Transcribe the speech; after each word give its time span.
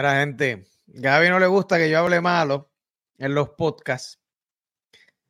Mira, 0.00 0.18
gente, 0.18 0.64
Gaby 0.86 1.28
no 1.28 1.38
le 1.38 1.46
gusta 1.46 1.76
que 1.76 1.90
yo 1.90 1.98
hable 1.98 2.22
malo 2.22 2.72
en 3.18 3.34
los 3.34 3.50
podcasts. 3.50 4.18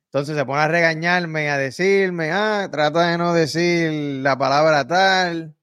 Entonces 0.05 0.37
se 0.37 0.45
pone 0.45 0.61
a 0.61 0.69
regañarme, 0.69 1.49
a 1.49 1.57
decirme, 1.57 2.31
ah, 2.31 2.69
trata 2.71 3.11
de 3.11 3.17
no 3.17 3.33
decir 3.33 3.91
la 4.23 4.37
palabra 4.37 4.87
tal, 4.87 5.53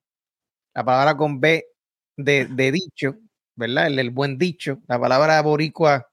la 0.74 0.84
palabra 0.84 1.16
con 1.16 1.40
B 1.40 1.68
de, 2.18 2.48
de 2.50 2.70
dicho, 2.70 3.16
¿verdad? 3.56 3.86
El, 3.86 4.10
buen 4.10 4.36
dicho, 4.36 4.82
la 4.86 5.00
palabra 5.00 5.40
boricua. 5.40 6.12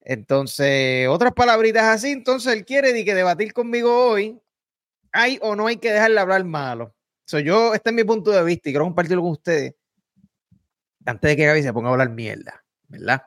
Entonces, 0.00 1.06
otras 1.06 1.32
palabritas 1.34 1.84
así, 1.84 2.10
entonces 2.10 2.52
él 2.52 2.64
quiere 2.64 3.04
que 3.04 3.14
debatir 3.14 3.52
conmigo 3.52 4.08
hoy, 4.08 4.42
hay 5.12 5.38
o 5.40 5.54
no 5.54 5.68
hay 5.68 5.76
que 5.76 5.92
dejarle 5.92 6.18
hablar 6.18 6.42
malo. 6.42 6.96
So, 7.26 7.38
yo, 7.38 7.74
este 7.74 7.90
es 7.90 7.94
mi 7.94 8.02
punto 8.02 8.32
de 8.32 8.42
vista 8.42 8.68
y 8.68 8.72
quiero 8.72 8.86
compartirlo 8.86 9.22
con 9.22 9.30
ustedes 9.30 9.76
antes 11.06 11.30
de 11.30 11.36
que 11.36 11.46
Gaby 11.46 11.62
se 11.62 11.72
ponga 11.72 11.88
a 11.88 11.92
hablar 11.92 12.10
mierda, 12.10 12.64
¿verdad? 12.88 13.22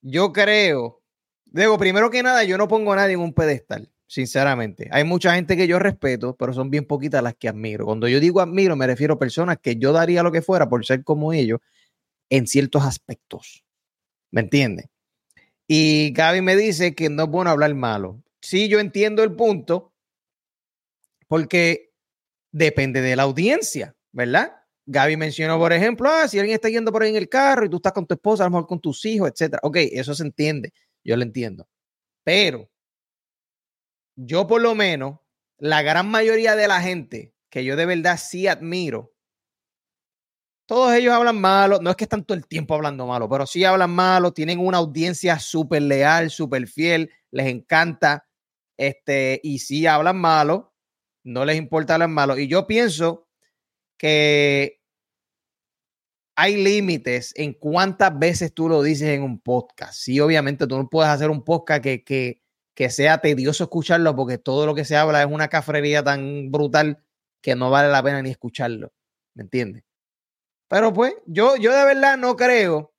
Yo 0.00 0.32
creo, 0.32 1.02
digo, 1.44 1.78
primero 1.78 2.10
que 2.10 2.22
nada, 2.22 2.42
yo 2.44 2.58
no 2.58 2.66
pongo 2.66 2.92
a 2.92 2.96
nadie 2.96 3.14
en 3.14 3.20
un 3.20 3.32
pedestal, 3.32 3.92
sinceramente. 4.06 4.88
Hay 4.90 5.04
mucha 5.04 5.34
gente 5.34 5.56
que 5.56 5.68
yo 5.68 5.78
respeto, 5.78 6.36
pero 6.36 6.52
son 6.52 6.70
bien 6.70 6.86
poquitas 6.86 7.22
las 7.22 7.34
que 7.34 7.48
admiro. 7.48 7.84
Cuando 7.84 8.08
yo 8.08 8.18
digo 8.18 8.40
admiro, 8.40 8.74
me 8.74 8.86
refiero 8.86 9.14
a 9.14 9.18
personas 9.18 9.58
que 9.62 9.76
yo 9.76 9.92
daría 9.92 10.22
lo 10.22 10.32
que 10.32 10.42
fuera 10.42 10.68
por 10.68 10.84
ser 10.84 11.04
como 11.04 11.32
ellos 11.32 11.60
en 12.30 12.46
ciertos 12.46 12.84
aspectos. 12.84 13.64
¿Me 14.30 14.40
entiende? 14.40 14.90
Y 15.68 16.12
Gaby 16.12 16.42
me 16.42 16.56
dice 16.56 16.94
que 16.94 17.08
no 17.08 17.24
es 17.24 17.28
bueno 17.28 17.50
hablar 17.50 17.74
malo. 17.74 18.22
Sí, 18.40 18.68
yo 18.68 18.80
entiendo 18.80 19.22
el 19.22 19.36
punto, 19.36 19.92
porque 21.28 21.92
depende 22.50 23.00
de 23.00 23.14
la 23.14 23.22
audiencia, 23.22 23.94
¿verdad? 24.10 24.61
Gaby 24.86 25.16
mencionó, 25.16 25.58
por 25.58 25.72
ejemplo, 25.72 26.08
ah, 26.10 26.26
si 26.28 26.38
alguien 26.38 26.54
está 26.54 26.68
yendo 26.68 26.90
por 26.92 27.02
ahí 27.02 27.10
en 27.10 27.16
el 27.16 27.28
carro 27.28 27.64
y 27.64 27.68
tú 27.70 27.76
estás 27.76 27.92
con 27.92 28.06
tu 28.06 28.14
esposa, 28.14 28.44
a 28.44 28.46
lo 28.46 28.52
mejor 28.52 28.66
con 28.66 28.80
tus 28.80 29.04
hijos, 29.04 29.30
etcétera. 29.30 29.60
Ok, 29.62 29.76
eso 29.92 30.14
se 30.14 30.24
entiende, 30.24 30.72
yo 31.04 31.16
lo 31.16 31.22
entiendo. 31.22 31.68
Pero 32.24 32.68
yo 34.16 34.46
por 34.46 34.60
lo 34.60 34.74
menos, 34.74 35.18
la 35.58 35.82
gran 35.82 36.08
mayoría 36.10 36.56
de 36.56 36.68
la 36.68 36.80
gente 36.80 37.32
que 37.50 37.64
yo 37.64 37.76
de 37.76 37.86
verdad 37.86 38.18
sí 38.18 38.46
admiro, 38.46 39.12
todos 40.66 40.94
ellos 40.94 41.12
hablan 41.12 41.40
malo, 41.40 41.80
no 41.82 41.90
es 41.90 41.96
que 41.96 42.04
están 42.04 42.24
todo 42.24 42.36
el 42.36 42.46
tiempo 42.46 42.74
hablando 42.74 43.06
malo, 43.06 43.28
pero 43.28 43.46
sí 43.46 43.64
hablan 43.64 43.90
malo, 43.90 44.32
tienen 44.32 44.58
una 44.58 44.78
audiencia 44.78 45.38
súper 45.38 45.82
leal, 45.82 46.30
súper 46.30 46.66
fiel, 46.66 47.10
les 47.30 47.46
encanta, 47.46 48.26
este, 48.78 49.40
y 49.42 49.58
sí 49.58 49.86
hablan 49.86 50.16
malo, 50.18 50.72
no 51.24 51.44
les 51.44 51.56
importa 51.56 51.94
hablar 51.94 52.08
malo. 52.08 52.38
Y 52.38 52.48
yo 52.48 52.66
pienso 52.66 53.28
que 53.96 54.80
hay 56.36 56.56
límites 56.56 57.32
en 57.36 57.52
cuántas 57.52 58.18
veces 58.18 58.52
tú 58.54 58.68
lo 58.68 58.82
dices 58.82 59.08
en 59.08 59.22
un 59.22 59.40
podcast. 59.40 59.94
Sí, 59.94 60.18
obviamente 60.20 60.66
tú 60.66 60.76
no 60.76 60.88
puedes 60.88 61.10
hacer 61.10 61.30
un 61.30 61.44
podcast 61.44 61.82
que, 61.82 62.02
que, 62.04 62.42
que 62.74 62.90
sea 62.90 63.18
tedioso 63.18 63.64
escucharlo 63.64 64.16
porque 64.16 64.38
todo 64.38 64.66
lo 64.66 64.74
que 64.74 64.84
se 64.84 64.96
habla 64.96 65.20
es 65.22 65.28
una 65.30 65.48
cafrería 65.48 66.02
tan 66.02 66.50
brutal 66.50 67.04
que 67.42 67.54
no 67.54 67.70
vale 67.70 67.88
la 67.88 68.02
pena 68.02 68.22
ni 68.22 68.30
escucharlo. 68.30 68.92
¿Me 69.34 69.42
entiendes? 69.42 69.84
Pero 70.68 70.92
pues 70.92 71.14
yo, 71.26 71.56
yo 71.56 71.72
de 71.72 71.84
verdad 71.84 72.16
no 72.16 72.34
creo. 72.34 72.94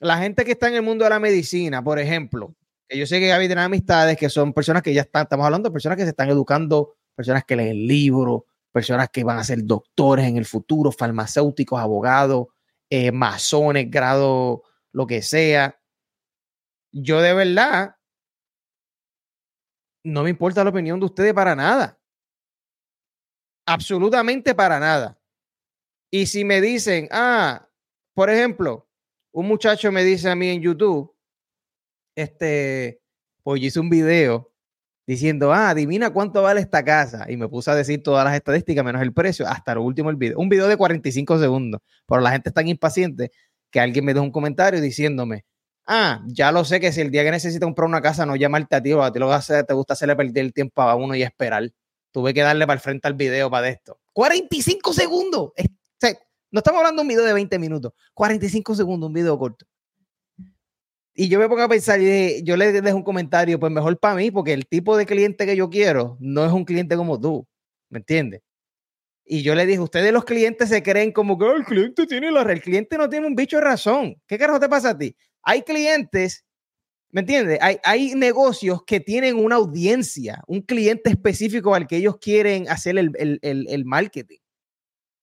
La 0.00 0.18
gente 0.18 0.44
que 0.44 0.52
está 0.52 0.68
en 0.68 0.74
el 0.74 0.82
mundo 0.82 1.04
de 1.04 1.10
la 1.10 1.18
medicina, 1.18 1.82
por 1.82 1.98
ejemplo, 1.98 2.54
que 2.86 2.98
yo 2.98 3.06
sé 3.06 3.18
que 3.18 3.28
Gaby 3.28 3.46
tiene 3.46 3.62
amistades 3.62 4.16
que 4.16 4.28
son 4.28 4.52
personas 4.52 4.82
que 4.82 4.94
ya 4.94 5.02
están, 5.02 5.22
estamos 5.22 5.44
hablando 5.44 5.72
personas 5.72 5.96
que 5.96 6.04
se 6.04 6.10
están 6.10 6.28
educando, 6.28 6.96
personas 7.14 7.44
que 7.44 7.56
leen 7.56 7.86
libros, 7.86 8.42
personas 8.72 9.08
que 9.10 9.24
van 9.24 9.38
a 9.38 9.44
ser 9.44 9.64
doctores 9.64 10.26
en 10.26 10.36
el 10.36 10.44
futuro, 10.44 10.92
farmacéuticos, 10.92 11.80
abogados, 11.80 12.46
eh, 12.90 13.12
masones, 13.12 13.90
grado, 13.90 14.62
lo 14.92 15.06
que 15.06 15.22
sea. 15.22 15.80
Yo 16.92 17.20
de 17.20 17.34
verdad 17.34 17.96
no 20.04 20.22
me 20.22 20.30
importa 20.30 20.64
la 20.64 20.70
opinión 20.70 20.98
de 20.98 21.06
ustedes 21.06 21.34
para 21.34 21.54
nada. 21.54 21.98
Absolutamente 23.66 24.54
para 24.54 24.80
nada. 24.80 25.20
Y 26.10 26.26
si 26.26 26.44
me 26.44 26.60
dicen, 26.60 27.08
ah, 27.10 27.68
por 28.14 28.30
ejemplo, 28.30 28.88
un 29.32 29.46
muchacho 29.46 29.92
me 29.92 30.02
dice 30.02 30.30
a 30.30 30.34
mí 30.34 30.48
en 30.48 30.62
YouTube, 30.62 31.14
este, 32.16 33.02
pues 33.42 33.60
yo 33.60 33.66
hice 33.66 33.80
un 33.80 33.90
video 33.90 34.50
diciendo, 35.08 35.54
ah, 35.54 35.70
adivina 35.70 36.10
cuánto 36.10 36.42
vale 36.42 36.60
esta 36.60 36.84
casa. 36.84 37.24
Y 37.30 37.38
me 37.38 37.48
puse 37.48 37.70
a 37.70 37.74
decir 37.74 38.02
todas 38.02 38.26
las 38.26 38.34
estadísticas 38.34 38.84
menos 38.84 39.00
el 39.00 39.14
precio, 39.14 39.48
hasta 39.48 39.74
lo 39.74 39.82
último 39.82 40.10
el 40.10 40.16
video. 40.16 40.38
Un 40.38 40.50
video 40.50 40.68
de 40.68 40.76
45 40.76 41.38
segundos. 41.38 41.80
Pero 42.06 42.20
la 42.20 42.30
gente 42.30 42.50
es 42.50 42.54
tan 42.54 42.68
impaciente 42.68 43.32
que 43.70 43.80
alguien 43.80 44.04
me 44.04 44.12
dejó 44.12 44.26
un 44.26 44.30
comentario 44.30 44.82
diciéndome, 44.82 45.46
ah, 45.86 46.22
ya 46.26 46.52
lo 46.52 46.62
sé 46.62 46.78
que 46.78 46.92
si 46.92 47.00
el 47.00 47.10
día 47.10 47.24
que 47.24 47.30
necesita 47.30 47.64
comprar 47.64 47.88
una 47.88 48.02
casa 48.02 48.26
no 48.26 48.36
llamarte 48.36 48.76
a 48.76 48.82
ti, 48.82 48.92
a 48.92 49.10
ti 49.10 49.18
lo 49.18 49.32
a 49.32 49.40
te 49.40 49.72
gusta 49.72 49.94
hacerle 49.94 50.14
perder 50.14 50.44
el 50.44 50.52
tiempo 50.52 50.82
a 50.82 50.94
uno 50.94 51.14
y 51.14 51.22
esperar. 51.22 51.70
Tuve 52.12 52.34
que 52.34 52.42
darle 52.42 52.66
para 52.66 52.74
el 52.74 52.80
frente 52.80 53.08
al 53.08 53.14
video 53.14 53.50
para 53.50 53.68
esto. 53.68 53.98
45 54.12 54.92
segundos. 54.92 55.52
no 56.50 56.58
estamos 56.58 56.80
hablando 56.80 57.00
de 57.00 57.04
un 57.04 57.08
video 57.08 57.24
de 57.24 57.32
20 57.32 57.58
minutos. 57.58 57.92
45 58.12 58.74
segundos, 58.74 59.06
un 59.06 59.14
video 59.14 59.38
corto. 59.38 59.64
Y 61.20 61.28
yo 61.28 61.40
me 61.40 61.48
pongo 61.48 61.62
a 61.62 61.68
pensar, 61.68 62.00
y 62.00 62.44
yo 62.44 62.56
le 62.56 62.70
dejo 62.70 62.96
un 62.96 63.02
comentario, 63.02 63.58
pues 63.58 63.72
mejor 63.72 63.98
para 63.98 64.14
mí, 64.14 64.30
porque 64.30 64.52
el 64.52 64.68
tipo 64.68 64.96
de 64.96 65.04
cliente 65.04 65.46
que 65.46 65.56
yo 65.56 65.68
quiero 65.68 66.16
no 66.20 66.46
es 66.46 66.52
un 66.52 66.64
cliente 66.64 66.94
como 66.94 67.20
tú, 67.20 67.44
¿me 67.90 67.98
entiendes? 67.98 68.40
Y 69.24 69.42
yo 69.42 69.56
le 69.56 69.66
dije, 69.66 69.80
ustedes 69.80 70.12
los 70.12 70.24
clientes 70.24 70.68
se 70.68 70.80
creen 70.80 71.10
como 71.10 71.36
que 71.36 71.46
el 71.46 71.64
cliente 71.64 72.06
tiene 72.06 72.30
la 72.30 72.42
el 72.42 72.62
cliente 72.62 72.96
no 72.96 73.08
tiene 73.08 73.26
un 73.26 73.34
bicho 73.34 73.56
de 73.56 73.64
razón. 73.64 74.14
¿Qué 74.28 74.38
carajo 74.38 74.60
te 74.60 74.68
pasa 74.68 74.90
a 74.90 74.98
ti? 74.98 75.16
Hay 75.42 75.62
clientes, 75.62 76.44
¿me 77.10 77.22
entiendes? 77.22 77.58
Hay, 77.62 77.78
hay 77.82 78.14
negocios 78.14 78.84
que 78.86 79.00
tienen 79.00 79.44
una 79.44 79.56
audiencia, 79.56 80.40
un 80.46 80.62
cliente 80.62 81.10
específico 81.10 81.74
al 81.74 81.88
que 81.88 81.96
ellos 81.96 82.18
quieren 82.20 82.68
hacer 82.68 82.96
el, 82.96 83.10
el, 83.18 83.66
el 83.68 83.84
marketing. 83.84 84.38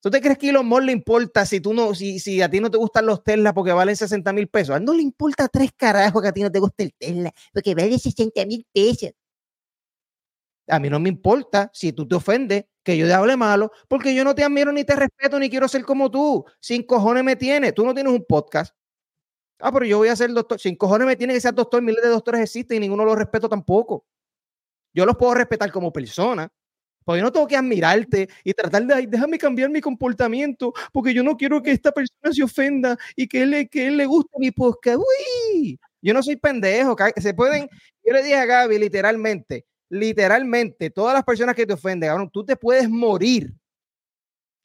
¿Tú 0.05 0.11
te 0.11 0.21
crees 0.21 0.37
que 0.37 0.45
a 0.45 0.49
Elon 0.51 0.67
Musk 0.67 0.83
le 0.83 0.91
importa 0.91 1.47
si 1.47 1.59
tú 1.59 1.73
no, 1.73 1.95
si, 1.95 2.19
si 2.19 2.39
a 2.39 2.47
ti 2.47 2.59
no 2.59 2.69
te 2.69 2.77
gustan 2.77 3.07
los 3.07 3.23
Tesla 3.23 3.55
porque 3.55 3.73
valen 3.73 3.95
60 3.95 4.33
mil 4.33 4.47
pesos? 4.47 4.75
A 4.75 4.77
él 4.77 4.85
no 4.85 4.93
le 4.93 5.01
importa 5.01 5.47
tres 5.47 5.71
carajos 5.75 6.21
que 6.21 6.27
a 6.27 6.31
ti 6.31 6.43
no 6.43 6.51
te 6.51 6.59
guste 6.59 6.83
el 6.83 6.93
Tesla 6.93 7.31
porque 7.51 7.73
vale 7.73 7.97
60 7.97 8.45
mil 8.45 8.67
pesos. 8.71 9.13
A 10.67 10.79
mí 10.79 10.91
no 10.91 10.99
me 10.99 11.09
importa 11.09 11.71
si 11.73 11.91
tú 11.91 12.07
te 12.07 12.13
ofendes 12.13 12.65
que 12.83 12.95
yo 12.95 13.07
te 13.07 13.13
hable 13.13 13.35
malo, 13.35 13.71
porque 13.87 14.13
yo 14.13 14.23
no 14.23 14.35
te 14.35 14.43
admiro 14.43 14.71
ni 14.71 14.83
te 14.83 14.95
respeto 14.95 15.39
ni 15.39 15.49
quiero 15.49 15.67
ser 15.67 15.83
como 15.83 16.11
tú. 16.11 16.45
Sin 16.59 16.83
cojones 16.83 17.23
me 17.23 17.35
tiene. 17.35 17.71
Tú 17.71 17.83
no 17.83 17.95
tienes 17.95 18.13
un 18.13 18.23
podcast. 18.29 18.75
Ah, 19.59 19.71
pero 19.71 19.85
yo 19.85 19.97
voy 19.97 20.09
a 20.09 20.15
ser 20.15 20.31
doctor. 20.33 20.59
Sin 20.59 20.75
cojones 20.75 21.07
me 21.07 21.15
tiene 21.15 21.33
que 21.33 21.41
ser 21.41 21.55
doctor. 21.55 21.81
Miles 21.81 22.03
de 22.03 22.09
doctores 22.09 22.41
existen 22.41 22.77
y 22.77 22.81
ninguno 22.81 23.05
los 23.05 23.17
respeto 23.17 23.49
tampoco. 23.49 24.05
Yo 24.93 25.03
los 25.03 25.15
puedo 25.15 25.33
respetar 25.33 25.71
como 25.71 25.91
persona, 25.91 26.53
porque 27.05 27.19
yo 27.19 27.23
no 27.23 27.31
tengo 27.31 27.47
que 27.47 27.55
admirarte 27.55 28.27
y 28.43 28.53
tratar 28.53 28.85
de, 28.85 29.07
déjame 29.07 29.37
cambiar 29.37 29.69
mi 29.69 29.79
comportamiento, 29.79 30.73
porque 30.91 31.13
yo 31.13 31.23
no 31.23 31.37
quiero 31.37 31.61
que 31.61 31.71
esta 31.71 31.91
persona 31.91 32.33
se 32.33 32.43
ofenda 32.43 32.97
y 33.15 33.27
que 33.27 33.43
él, 33.43 33.69
que 33.69 33.87
él 33.87 33.97
le 33.97 34.05
guste 34.07 34.31
mi 34.39 34.51
podcast. 34.51 34.97
Uy, 34.97 35.79
yo 36.01 36.13
no 36.13 36.23
soy 36.23 36.35
pendejo. 36.35 36.95
Se 37.17 37.33
pueden, 37.33 37.69
yo 38.03 38.13
le 38.13 38.23
dije 38.23 38.35
a 38.35 38.45
Gaby 38.45 38.79
literalmente, 38.79 39.65
literalmente, 39.89 40.89
todas 40.89 41.13
las 41.13 41.23
personas 41.23 41.55
que 41.55 41.67
te 41.67 41.73
ofenden, 41.73 42.29
tú 42.31 42.43
te 42.43 42.55
puedes 42.55 42.89
morir 42.89 43.53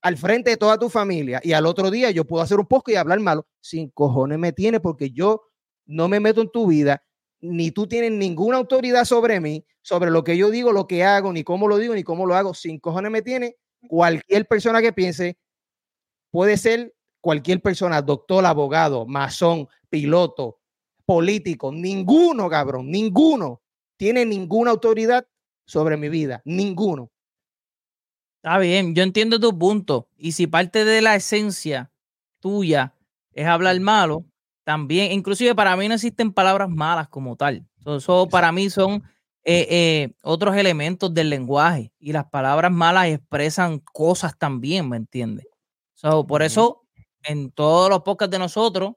al 0.02 0.16
frente 0.16 0.48
de 0.48 0.56
toda 0.56 0.78
tu 0.78 0.88
familia 0.88 1.40
y 1.44 1.52
al 1.52 1.66
otro 1.66 1.90
día 1.90 2.10
yo 2.10 2.24
puedo 2.24 2.42
hacer 2.42 2.58
un 2.58 2.66
poco 2.66 2.90
y 2.90 2.94
hablar 2.94 3.20
malo. 3.20 3.46
Sin 3.60 3.90
cojones 3.90 4.38
me 4.38 4.52
tiene 4.52 4.80
porque 4.80 5.10
yo 5.10 5.42
no 5.84 6.08
me 6.08 6.20
meto 6.20 6.40
en 6.40 6.50
tu 6.50 6.66
vida 6.66 7.02
ni 7.40 7.70
tú 7.70 7.86
tienes 7.86 8.12
ninguna 8.12 8.58
autoridad 8.58 9.04
sobre 9.04 9.40
mí, 9.40 9.64
sobre 9.82 10.10
lo 10.10 10.24
que 10.24 10.36
yo 10.36 10.50
digo, 10.50 10.72
lo 10.72 10.86
que 10.86 11.04
hago, 11.04 11.32
ni 11.32 11.42
cómo 11.44 11.68
lo 11.68 11.78
digo, 11.78 11.94
ni 11.94 12.02
cómo 12.02 12.26
lo 12.26 12.34
hago. 12.34 12.54
Sin 12.54 12.78
cojones 12.78 13.10
me 13.10 13.22
tiene 13.22 13.56
cualquier 13.88 14.46
persona 14.46 14.82
que 14.82 14.92
piense, 14.92 15.38
puede 16.30 16.56
ser 16.56 16.94
cualquier 17.20 17.60
persona, 17.60 18.02
doctor, 18.02 18.44
abogado, 18.44 19.06
masón, 19.06 19.68
piloto, 19.88 20.60
político, 21.04 21.72
ninguno, 21.72 22.48
cabrón, 22.48 22.90
ninguno 22.90 23.62
tiene 23.96 24.24
ninguna 24.24 24.70
autoridad 24.70 25.26
sobre 25.66 25.96
mi 25.96 26.08
vida, 26.08 26.40
ninguno. 26.44 27.10
Está 28.42 28.58
bien, 28.58 28.94
yo 28.94 29.02
entiendo 29.02 29.38
tu 29.38 29.58
punto. 29.58 30.08
Y 30.16 30.32
si 30.32 30.46
parte 30.46 30.86
de 30.86 31.02
la 31.02 31.14
esencia 31.14 31.92
tuya 32.40 32.96
es 33.32 33.46
hablar 33.46 33.78
malo, 33.80 34.24
también, 34.64 35.12
inclusive 35.12 35.54
para 35.54 35.76
mí 35.76 35.88
no 35.88 35.94
existen 35.94 36.32
palabras 36.32 36.68
malas 36.68 37.08
como 37.08 37.36
tal. 37.36 37.66
Eso, 37.84 38.28
para 38.28 38.52
mí 38.52 38.70
son 38.70 39.02
eh, 39.44 39.66
eh, 39.70 40.12
otros 40.22 40.54
elementos 40.56 41.12
del 41.14 41.30
lenguaje 41.30 41.92
y 41.98 42.12
las 42.12 42.26
palabras 42.26 42.70
malas 42.70 43.06
expresan 43.06 43.78
cosas 43.78 44.36
también, 44.36 44.88
¿me 44.88 44.96
entiendes? 44.96 45.46
por 46.26 46.42
eso 46.42 46.86
en 47.24 47.50
todos 47.50 47.90
los 47.90 48.00
podcasts 48.00 48.30
de 48.30 48.38
nosotros 48.38 48.92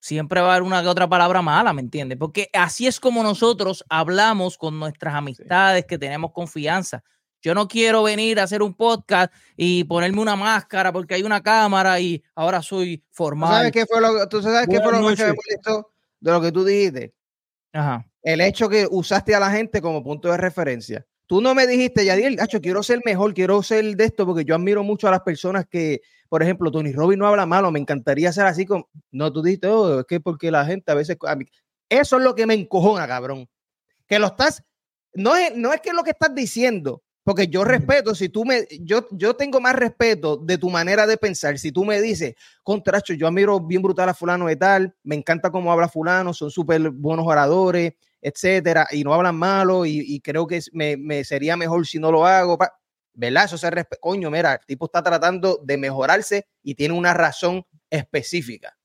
siempre 0.00 0.40
va 0.40 0.48
a 0.48 0.50
haber 0.52 0.62
una 0.62 0.82
que 0.82 0.88
otra 0.88 1.08
palabra 1.08 1.42
mala, 1.42 1.72
¿me 1.72 1.82
entiendes? 1.82 2.18
Porque 2.18 2.48
así 2.52 2.86
es 2.86 2.98
como 2.98 3.22
nosotros 3.22 3.84
hablamos 3.88 4.56
con 4.56 4.78
nuestras 4.78 5.14
amistades, 5.14 5.84
que 5.86 5.98
tenemos 5.98 6.32
confianza. 6.32 7.02
Yo 7.42 7.54
no 7.54 7.68
quiero 7.68 8.02
venir 8.02 8.38
a 8.38 8.42
hacer 8.42 8.62
un 8.62 8.74
podcast 8.74 9.32
y 9.56 9.84
ponerme 9.84 10.20
una 10.20 10.36
máscara 10.36 10.92
porque 10.92 11.14
hay 11.14 11.22
una 11.22 11.42
cámara 11.42 11.98
y 11.98 12.22
ahora 12.34 12.62
soy 12.62 13.02
formal. 13.10 13.48
¿Tú 13.50 13.56
sabes 13.56 13.72
qué 13.72 13.86
fue 13.86 14.00
lo, 14.00 14.28
¿tú 14.28 14.42
sabes 14.42 14.68
qué 14.68 14.80
fue 14.80 14.92
lo 14.92 14.98
que 14.98 15.24
me 15.24 15.32
molestó 15.32 15.92
de 16.20 16.32
lo 16.32 16.40
que 16.40 16.52
tú 16.52 16.64
dijiste? 16.64 17.14
Ajá. 17.72 18.06
El 18.22 18.40
hecho 18.42 18.68
que 18.68 18.86
usaste 18.90 19.34
a 19.34 19.40
la 19.40 19.50
gente 19.50 19.80
como 19.80 20.02
punto 20.02 20.30
de 20.30 20.36
referencia. 20.36 21.06
Tú 21.26 21.40
no 21.40 21.54
me 21.54 21.66
dijiste, 21.66 22.04
Yadiel, 22.04 22.40
Hacho, 22.40 22.60
quiero 22.60 22.82
ser 22.82 23.00
mejor, 23.04 23.32
quiero 23.32 23.62
ser 23.62 23.96
de 23.96 24.04
esto, 24.04 24.26
porque 24.26 24.44
yo 24.44 24.56
admiro 24.56 24.82
mucho 24.82 25.08
a 25.08 25.12
las 25.12 25.20
personas 25.20 25.64
que, 25.66 26.00
por 26.28 26.42
ejemplo, 26.42 26.70
Tony 26.72 26.92
Robbins 26.92 27.20
no 27.20 27.26
habla 27.28 27.46
malo, 27.46 27.70
me 27.70 27.78
encantaría 27.78 28.32
ser 28.32 28.46
así 28.46 28.66
como. 28.66 28.90
No, 29.12 29.32
tú 29.32 29.40
dijiste, 29.40 29.68
oh, 29.68 30.00
es 30.00 30.06
que 30.06 30.18
porque 30.18 30.50
la 30.50 30.66
gente 30.66 30.90
a 30.90 30.96
veces. 30.96 31.16
Eso 31.88 32.18
es 32.18 32.24
lo 32.24 32.34
que 32.34 32.46
me 32.46 32.54
encojona, 32.54 33.06
cabrón. 33.06 33.48
Que 34.06 34.18
lo 34.18 34.26
estás. 34.26 34.64
No 35.14 35.36
es, 35.36 35.54
no 35.56 35.72
es 35.72 35.80
que 35.80 35.92
lo 35.92 36.02
que 36.02 36.10
estás 36.10 36.34
diciendo, 36.34 37.02
porque 37.24 37.48
yo 37.48 37.64
respeto, 37.64 38.14
si 38.14 38.28
tú 38.28 38.44
me, 38.44 38.66
yo, 38.80 39.06
yo 39.10 39.34
tengo 39.34 39.60
más 39.60 39.74
respeto 39.74 40.36
de 40.36 40.58
tu 40.58 40.70
manera 40.70 41.06
de 41.06 41.16
pensar. 41.16 41.58
Si 41.58 41.70
tú 41.70 41.84
me 41.84 42.00
dices, 42.00 42.34
contracho, 42.62 43.12
yo 43.14 43.26
admiro 43.26 43.60
bien 43.60 43.82
brutal 43.82 44.08
a 44.08 44.14
fulano 44.14 44.46
de 44.46 44.56
tal, 44.56 44.94
me 45.02 45.16
encanta 45.16 45.50
cómo 45.50 45.70
habla 45.70 45.88
fulano, 45.88 46.32
son 46.32 46.50
súper 46.50 46.90
buenos 46.90 47.26
oradores, 47.26 47.94
etcétera, 48.22 48.86
y 48.90 49.04
no 49.04 49.14
hablan 49.14 49.36
malo, 49.36 49.86
y, 49.86 50.20
creo 50.20 50.46
que 50.46 50.60
me, 50.72 50.96
me, 50.96 51.24
sería 51.24 51.56
mejor 51.56 51.86
si 51.86 51.98
no 51.98 52.10
lo 52.10 52.26
hago, 52.26 52.58
¿verdad? 53.14 53.44
Eso 53.44 53.58
se 53.58 53.70
respeta. 53.70 54.00
Coño, 54.00 54.30
mira, 54.30 54.54
el 54.54 54.66
tipo 54.66 54.86
está 54.86 55.02
tratando 55.02 55.60
de 55.62 55.76
mejorarse 55.76 56.46
y 56.62 56.74
tiene 56.74 56.94
una 56.94 57.14
razón 57.14 57.64
específica. 57.90 58.76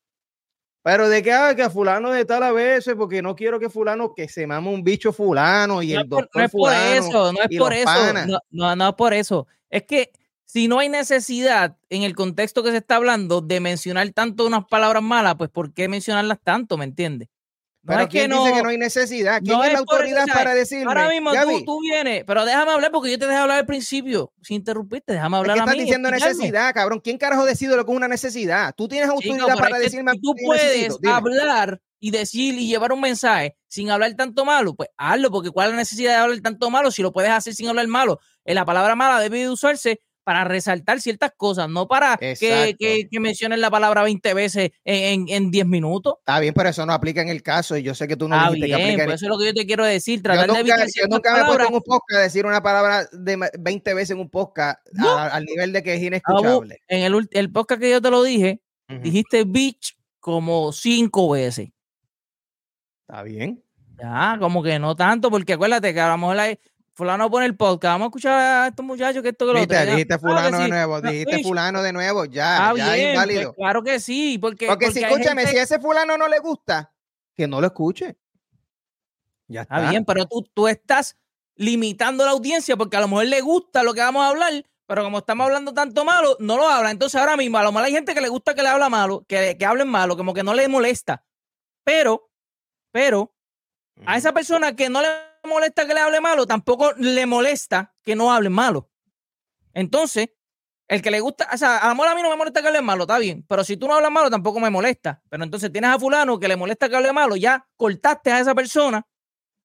Pero 0.86 1.10
de 1.10 1.24
que, 1.24 1.34
ah, 1.34 1.56
que 1.56 1.64
a 1.64 1.72
fulano 1.72 2.12
de 2.12 2.26
tal 2.26 2.44
a 2.44 2.52
veces, 2.52 2.94
porque 2.96 3.20
no 3.24 3.36
quiero 3.36 3.60
que 3.60 3.72
fulano, 3.72 4.14
que 4.14 4.30
se 4.30 4.46
mame 4.46 4.70
un 4.70 4.84
bicho 4.84 5.12
fulano 5.12 5.82
y 5.82 5.94
el 5.94 6.08
doctor 6.08 6.30
No 6.36 6.44
es 6.44 6.52
por 6.52 6.72
eso, 6.72 7.34
no 7.34 7.40
es 7.42 7.58
por 7.58 7.74
eso. 7.74 8.14
No, 8.52 8.76
no, 8.76 8.90
es 8.90 8.94
por 8.94 9.16
eso. 9.16 9.48
Es 9.72 9.82
que 9.82 10.12
si 10.46 10.68
no 10.68 10.78
hay 10.78 10.90
necesidad 10.90 11.76
en 11.90 12.04
el 12.04 12.16
contexto 12.16 12.62
que 12.62 12.70
se 12.70 12.78
está 12.78 12.98
hablando 12.98 13.42
de 13.42 13.60
mencionar 13.62 14.08
tanto 14.12 14.46
unas 14.46 14.66
palabras 14.66 15.02
malas, 15.02 15.34
pues 15.40 15.50
¿por 15.50 15.74
qué 15.74 15.88
mencionarlas 15.88 16.38
tanto? 16.44 16.78
¿Me 16.78 16.86
entiendes? 16.86 17.30
Pero 17.86 18.02
es 18.02 18.10
que 18.10 18.28
no, 18.28 18.44
dice 18.44 18.56
que 18.56 18.64
no 18.64 18.70
hay 18.70 18.78
necesidad? 18.78 19.42
¿Quién 19.44 19.62
es 19.64 19.74
la 19.74 19.80
autoridad 19.80 20.26
para 20.28 20.54
decirme? 20.54 20.86
Ahora 20.86 21.10
mismo 21.10 21.32
tú, 21.66 21.80
vienes, 21.82 22.24
pero 22.26 22.46
déjame 22.46 22.72
hablar 22.72 22.92
porque 22.92 23.12
yo 23.12 23.20
te 23.20 23.28
dejé 23.28 23.38
hablar 23.38 23.60
al 23.60 23.66
principio. 23.66 24.34
Si 24.42 24.56
interrumpiste, 24.56 25.14
déjame 25.14 25.38
hablar 25.38 25.58
es 25.58 25.64
que 25.64 25.70
a 25.70 25.74
mí. 25.74 25.80
estás 25.80 25.86
diciendo 25.86 26.12
necesidad, 26.12 26.74
cabrón. 26.74 27.02
¿Quién 27.04 27.18
carajo 27.18 27.46
decide 27.46 27.76
lo 27.76 27.86
que 27.86 27.92
es 27.92 27.98
una 27.98 28.08
necesidad? 28.08 28.74
Tú 28.76 28.88
tienes 28.88 29.10
autoridad 29.10 29.58
para 29.58 29.78
decirme. 29.78 30.14
tú 30.22 30.34
puedes 30.46 30.90
hablar 31.06 31.82
y 32.00 32.12
decir 32.12 32.56
y 32.56 32.68
llevar 32.68 32.92
un 32.92 33.02
mensaje 33.02 33.56
sin 33.68 33.90
hablar 33.90 34.14
tanto 34.16 34.46
malo, 34.46 34.76
pues 34.76 34.90
hazlo, 34.98 35.32
porque 35.32 35.50
¿cuál 35.50 35.68
es 35.68 35.74
la 35.74 35.78
necesidad 35.78 36.12
de 36.12 36.18
hablar 36.18 36.40
tanto 36.42 36.70
malo 36.70 36.92
si 36.92 37.02
lo 37.02 37.12
puedes 37.12 37.32
hacer 37.32 37.54
sin 37.54 37.68
hablar 37.68 37.88
malo? 37.88 38.20
En 38.44 38.56
la 38.56 38.66
palabra 38.66 38.96
mala 38.96 39.20
debe 39.20 39.40
de 39.40 39.50
usarse 39.50 40.02
para 40.26 40.44
resaltar 40.44 41.00
ciertas 41.00 41.32
cosas, 41.38 41.70
no 41.70 41.88
para 41.88 42.18
que, 42.18 42.76
que, 42.80 43.20
mencionen 43.20 43.62
la 43.62 43.70
palabra 43.70 44.02
20 44.02 44.34
veces 44.34 44.72
en, 44.84 45.28
en, 45.30 45.52
10 45.52 45.68
minutos. 45.68 46.16
Está 46.18 46.40
bien, 46.40 46.52
pero 46.56 46.70
eso 46.70 46.84
no 46.84 46.94
aplica 46.94 47.22
en 47.22 47.30
el 47.30 47.44
caso 47.44 47.78
y 47.78 47.84
yo 47.84 47.94
sé 47.94 48.08
que 48.08 48.18
tú 48.18 48.28
no 48.28 48.36
Está 48.36 48.50
bien, 48.50 48.98
que 48.98 49.04
Eso 49.04 49.14
es 49.14 49.22
lo 49.22 49.38
que 49.38 49.46
yo 49.46 49.54
te 49.54 49.68
quiero 49.68 49.86
decir. 49.86 50.24
Tratar 50.24 50.48
yo 50.48 50.56
nunca, 50.56 50.78
de 50.78 50.92
yo 50.96 51.08
nunca 51.08 51.32
me 51.32 51.42
he 51.42 51.46
puesto 51.46 51.68
en 51.68 51.74
un 51.76 51.82
podcast 51.82 52.24
decir 52.24 52.46
una 52.48 52.64
palabra 52.64 53.08
de 53.12 53.50
20 53.60 53.94
veces 53.94 54.12
en 54.12 54.20
un 54.20 54.30
podcast 54.32 54.80
al 55.00 55.46
nivel 55.46 55.72
de 55.72 55.84
que 55.84 55.94
es 55.94 56.02
inescuchable. 56.02 56.82
en 56.88 57.02
el, 57.04 57.30
el, 57.32 57.52
podcast 57.52 57.80
que 57.80 57.92
yo 57.92 58.02
te 58.02 58.10
lo 58.10 58.24
dije, 58.24 58.62
dijiste 59.04 59.44
bitch 59.44 59.96
como 60.20 60.72
5 60.72 61.30
veces. 61.30 61.70
Está 63.08 63.22
bien. 63.22 63.64
Ya, 64.00 64.38
como 64.40 64.64
que 64.64 64.80
no 64.80 64.96
tanto, 64.96 65.30
porque 65.30 65.54
acuérdate 65.54 65.94
que 65.94 66.00
a 66.00 66.10
lo 66.10 66.18
mejor 66.18 66.40
hay, 66.40 66.60
fulano 66.96 67.30
pone 67.30 67.46
el 67.46 67.56
podcast, 67.56 67.94
vamos 67.94 68.06
a 68.06 68.08
escuchar 68.08 68.34
a 68.34 68.68
estos 68.68 68.86
muchachos 68.86 69.22
que 69.22 69.30
esto 69.30 69.46
que 69.46 69.54
lo 69.54 69.62
otro. 69.62 69.86
Dijiste 69.86 70.18
fulano 70.18 70.58
de 70.58 70.68
nuevo, 70.70 71.02
dijiste 71.02 71.44
fulano 71.44 71.84
de 71.84 71.94
nuevo, 71.94 72.26
ya, 72.26 72.74
ya 72.76 72.96
es 72.96 73.04
pues, 73.04 73.16
válido. 73.16 73.54
claro 73.54 73.84
que 73.84 74.00
sí, 74.00 74.38
porque... 74.40 74.68
Porque, 74.68 74.92
si 74.92 75.04
escúchame, 75.04 75.46
si 75.46 75.58
ese 75.58 75.80
fulano 75.80 76.18
no 76.18 76.28
le 76.28 76.40
gusta, 76.40 76.94
que 77.36 77.48
no 77.48 77.60
lo 77.60 77.68
escuche. 77.68 78.18
Ya 79.48 79.62
está. 79.62 79.78
está 79.78 79.90
bien, 79.92 80.06
pero 80.06 80.26
tú, 80.26 80.44
tú 80.54 80.68
estás 80.68 81.18
limitando 81.56 82.26
la 82.26 82.32
audiencia 82.32 82.76
porque 82.78 82.98
a 82.98 83.02
lo 83.02 83.08
mejor 83.08 83.26
le 83.26 83.42
gusta 83.42 83.84
lo 83.84 83.94
que 83.94 84.00
vamos 84.00 84.24
a 84.24 84.30
hablar, 84.30 84.66
pero 84.88 85.04
como 85.04 85.20
estamos 85.20 85.46
hablando 85.46 85.74
tanto 85.74 86.06
malo, 86.06 86.38
no 86.40 86.58
lo 86.58 86.68
habla. 86.68 86.92
Entonces 86.92 87.20
ahora 87.20 87.36
mismo 87.36 87.58
a 87.58 87.64
lo 87.64 87.72
mejor 87.72 87.86
hay 87.86 87.94
gente 87.94 88.14
que 88.14 88.22
le 88.22 88.30
gusta 88.30 88.56
que 88.56 88.64
le 88.64 88.70
habla 88.70 88.90
malo, 88.90 89.26
que, 89.28 89.58
que 89.58 89.66
hablen 89.66 89.90
malo, 89.90 90.16
como 90.16 90.34
que 90.34 90.44
no 90.44 90.54
le 90.54 90.68
molesta. 90.68 91.26
Pero, 91.84 92.32
pero, 92.92 93.36
a 94.06 94.18
esa 94.18 94.34
persona 94.34 94.76
que 94.76 94.90
no 94.90 95.02
le 95.02 95.08
molesta 95.46 95.86
que 95.88 95.94
le 95.94 96.00
hable 96.00 96.22
malo, 96.22 96.46
tampoco 96.46 96.94
le 96.94 97.26
molesta 97.26 97.94
que 98.04 98.16
no 98.16 98.32
hable 98.32 98.50
malo. 98.50 98.90
Entonces, 99.74 100.30
el 100.88 101.02
que 101.02 101.10
le 101.12 101.20
gusta, 101.20 101.50
o 101.52 101.58
sea, 101.58 101.80
a 101.80 101.94
mejor 101.94 102.10
a 102.10 102.16
mí 102.16 102.22
no 102.22 102.30
me 102.30 102.36
molesta 102.36 102.62
que 102.62 102.68
hable 102.68 102.82
malo, 102.82 103.04
está 103.04 103.18
bien, 103.18 103.44
pero 103.48 103.64
si 103.64 103.76
tú 103.76 103.88
no 103.88 103.96
hablas 103.96 104.12
malo, 104.12 104.30
tampoco 104.30 104.60
me 104.60 104.70
molesta. 104.70 105.22
Pero 105.30 105.44
entonces 105.44 105.72
tienes 105.72 105.90
a 105.90 106.00
fulano 106.00 106.40
que 106.40 106.48
le 106.48 106.56
molesta 106.56 106.90
que 106.90 106.96
hable 106.96 107.12
malo, 107.12 107.36
ya 107.36 107.68
cortaste 107.76 108.32
a 108.32 108.40
esa 108.40 108.54
persona, 108.54 109.08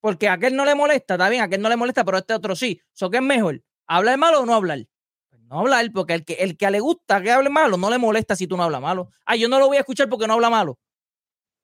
porque 0.01 0.29
a 0.29 0.35
aquel 0.35 0.57
no 0.57 0.65
le 0.65 0.75
molesta, 0.75 1.15
está 1.15 1.29
bien, 1.29 1.43
a 1.43 1.45
aquel 1.45 1.61
no 1.61 1.69
le 1.69 1.77
molesta, 1.77 2.05
pero 2.05 2.17
a 2.17 2.21
este 2.21 2.35
otro 2.35 2.57
sí. 2.57 2.81
¿So 2.93 3.11
qué 3.11 3.19
es 3.19 3.23
mejor? 3.23 3.63
¿Hablar 3.87 4.19
malo 4.19 4.41
o 4.41 4.47
no 4.47 4.55
hablar? 4.55 4.87
Pues 5.29 5.43
no 5.43 5.61
hablar, 5.61 5.91
porque 5.93 6.15
el 6.15 6.25
que, 6.25 6.35
el 6.35 6.57
que 6.57 6.71
le 6.71 6.81
gusta 6.81 7.21
que 7.21 7.31
hable 7.31 7.51
malo, 7.51 7.77
no 7.77 7.91
le 7.91 7.99
molesta 7.99 8.35
si 8.35 8.47
tú 8.47 8.57
no 8.57 8.63
hablas 8.63 8.81
malo. 8.81 9.11
Ah, 9.27 9.37
yo 9.37 9.49
no 9.49 9.59
lo 9.59 9.67
voy 9.67 9.77
a 9.77 9.81
escuchar 9.81 10.09
porque 10.09 10.27
no 10.27 10.35
habla 10.35 10.49
malo. 10.49 10.79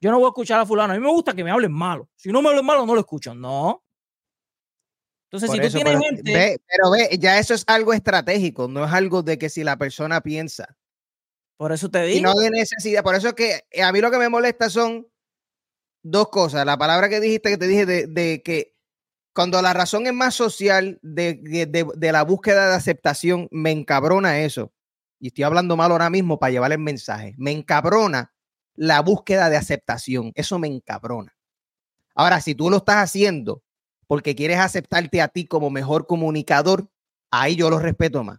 Yo 0.00 0.10
no 0.10 0.18
voy 0.18 0.26
a 0.26 0.28
escuchar 0.28 0.60
a 0.60 0.66
fulano. 0.66 0.92
A 0.92 0.96
mí 0.96 1.02
me 1.02 1.10
gusta 1.10 1.34
que 1.34 1.42
me 1.42 1.50
hablen 1.50 1.72
malo. 1.72 2.10
Si 2.16 2.30
no 2.30 2.42
me 2.42 2.50
hablen 2.50 2.66
malo, 2.66 2.84
no 2.84 2.94
lo 2.94 3.00
escucho. 3.00 3.34
No. 3.34 3.85
Entonces, 5.30 5.50
si 5.50 5.60
tú 5.60 5.84
tienes 5.84 6.00
gente. 6.00 6.60
pero 6.68 6.90
ve, 6.90 7.18
ya 7.18 7.38
eso 7.38 7.54
es 7.54 7.64
algo 7.66 7.92
estratégico, 7.92 8.68
no 8.68 8.84
es 8.84 8.92
algo 8.92 9.22
de 9.22 9.38
que 9.38 9.48
si 9.48 9.64
la 9.64 9.76
persona 9.76 10.20
piensa. 10.20 10.76
Por 11.56 11.72
eso 11.72 11.90
te 11.90 12.02
digo. 12.02 12.18
Y 12.18 12.22
no 12.22 12.34
de 12.34 12.50
necesidad. 12.50 13.02
Por 13.02 13.14
eso 13.14 13.28
es 13.28 13.34
que 13.34 13.64
eh, 13.70 13.82
a 13.82 13.90
mí 13.92 14.00
lo 14.00 14.10
que 14.10 14.18
me 14.18 14.28
molesta 14.28 14.70
son 14.70 15.08
dos 16.02 16.28
cosas. 16.28 16.64
La 16.64 16.78
palabra 16.78 17.08
que 17.08 17.20
dijiste, 17.20 17.50
que 17.50 17.58
te 17.58 17.66
dije, 17.66 17.86
de, 17.86 18.42
que 18.42 18.74
cuando 19.34 19.60
la 19.62 19.72
razón 19.72 20.06
es 20.06 20.12
más 20.12 20.34
social, 20.34 20.98
de, 21.02 21.34
de, 21.34 22.12
la 22.12 22.22
búsqueda 22.22 22.68
de 22.68 22.74
aceptación, 22.74 23.48
me 23.50 23.70
encabrona 23.70 24.40
eso. 24.40 24.72
Y 25.18 25.28
estoy 25.28 25.44
hablando 25.44 25.76
mal 25.76 25.90
ahora 25.90 26.10
mismo 26.10 26.38
para 26.38 26.52
llevar 26.52 26.72
el 26.72 26.78
mensaje. 26.78 27.34
Me 27.38 27.50
encabrona 27.50 28.32
la 28.74 29.00
búsqueda 29.00 29.50
de 29.50 29.56
aceptación. 29.56 30.32
Eso 30.34 30.58
me 30.58 30.68
encabrona. 30.68 31.34
Ahora, 32.14 32.40
si 32.40 32.54
tú 32.54 32.70
lo 32.70 32.78
estás 32.78 32.96
haciendo 32.96 33.62
porque 34.06 34.34
quieres 34.34 34.58
aceptarte 34.58 35.20
a 35.20 35.28
ti 35.28 35.46
como 35.46 35.70
mejor 35.70 36.06
comunicador, 36.06 36.88
ahí 37.30 37.56
yo 37.56 37.70
lo 37.70 37.78
respeto 37.78 38.22
más. 38.24 38.38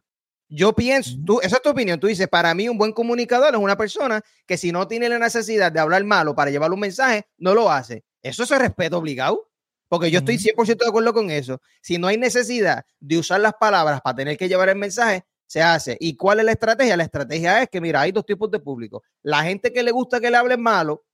Yo 0.49 0.73
pienso, 0.73 1.17
tú, 1.25 1.41
esa 1.41 1.57
es 1.57 1.61
tu 1.61 1.69
opinión, 1.69 1.99
tú 1.99 2.07
dices, 2.07 2.27
para 2.29 2.53
mí 2.53 2.69
un 2.69 2.77
buen 2.77 2.93
comunicador 2.93 3.53
es 3.53 3.59
una 3.59 3.75
persona 3.75 4.21
que 4.45 4.57
si 4.57 4.71
no 4.71 4.87
tiene 4.87 5.09
la 5.09 5.19
necesidad 5.19 5.71
de 5.73 5.79
hablar 5.81 6.05
malo 6.05 6.35
para 6.35 6.51
llevar 6.51 6.71
un 6.71 6.79
mensaje, 6.79 7.27
no 7.37 7.53
lo 7.53 7.69
hace. 7.69 8.05
Eso 8.21 8.43
es 8.43 8.49
respeto 8.49 8.97
obligado, 8.97 9.49
porque 9.89 10.09
yo 10.09 10.19
estoy 10.19 10.37
100% 10.37 10.77
de 10.77 10.87
acuerdo 10.87 11.13
con 11.13 11.29
eso. 11.31 11.61
Si 11.81 11.97
no 11.97 12.07
hay 12.07 12.17
necesidad 12.17 12.85
de 12.99 13.17
usar 13.17 13.41
las 13.41 13.53
palabras 13.55 13.99
para 14.01 14.15
tener 14.15 14.37
que 14.37 14.47
llevar 14.47 14.69
el 14.69 14.77
mensaje, 14.77 15.25
se 15.45 15.61
hace. 15.61 15.97
¿Y 15.99 16.15
cuál 16.15 16.39
es 16.39 16.45
la 16.45 16.53
estrategia? 16.53 16.95
La 16.95 17.03
estrategia 17.03 17.61
es 17.61 17.69
que, 17.69 17.81
mira, 17.81 18.01
hay 18.01 18.13
dos 18.13 18.25
tipos 18.25 18.49
de 18.49 18.59
público. 18.59 19.03
La 19.23 19.43
gente 19.43 19.73
que 19.73 19.83
le 19.83 19.91
gusta 19.91 20.21
que 20.21 20.31
le 20.31 20.37
hablen 20.37 20.61
malo, 20.61 21.05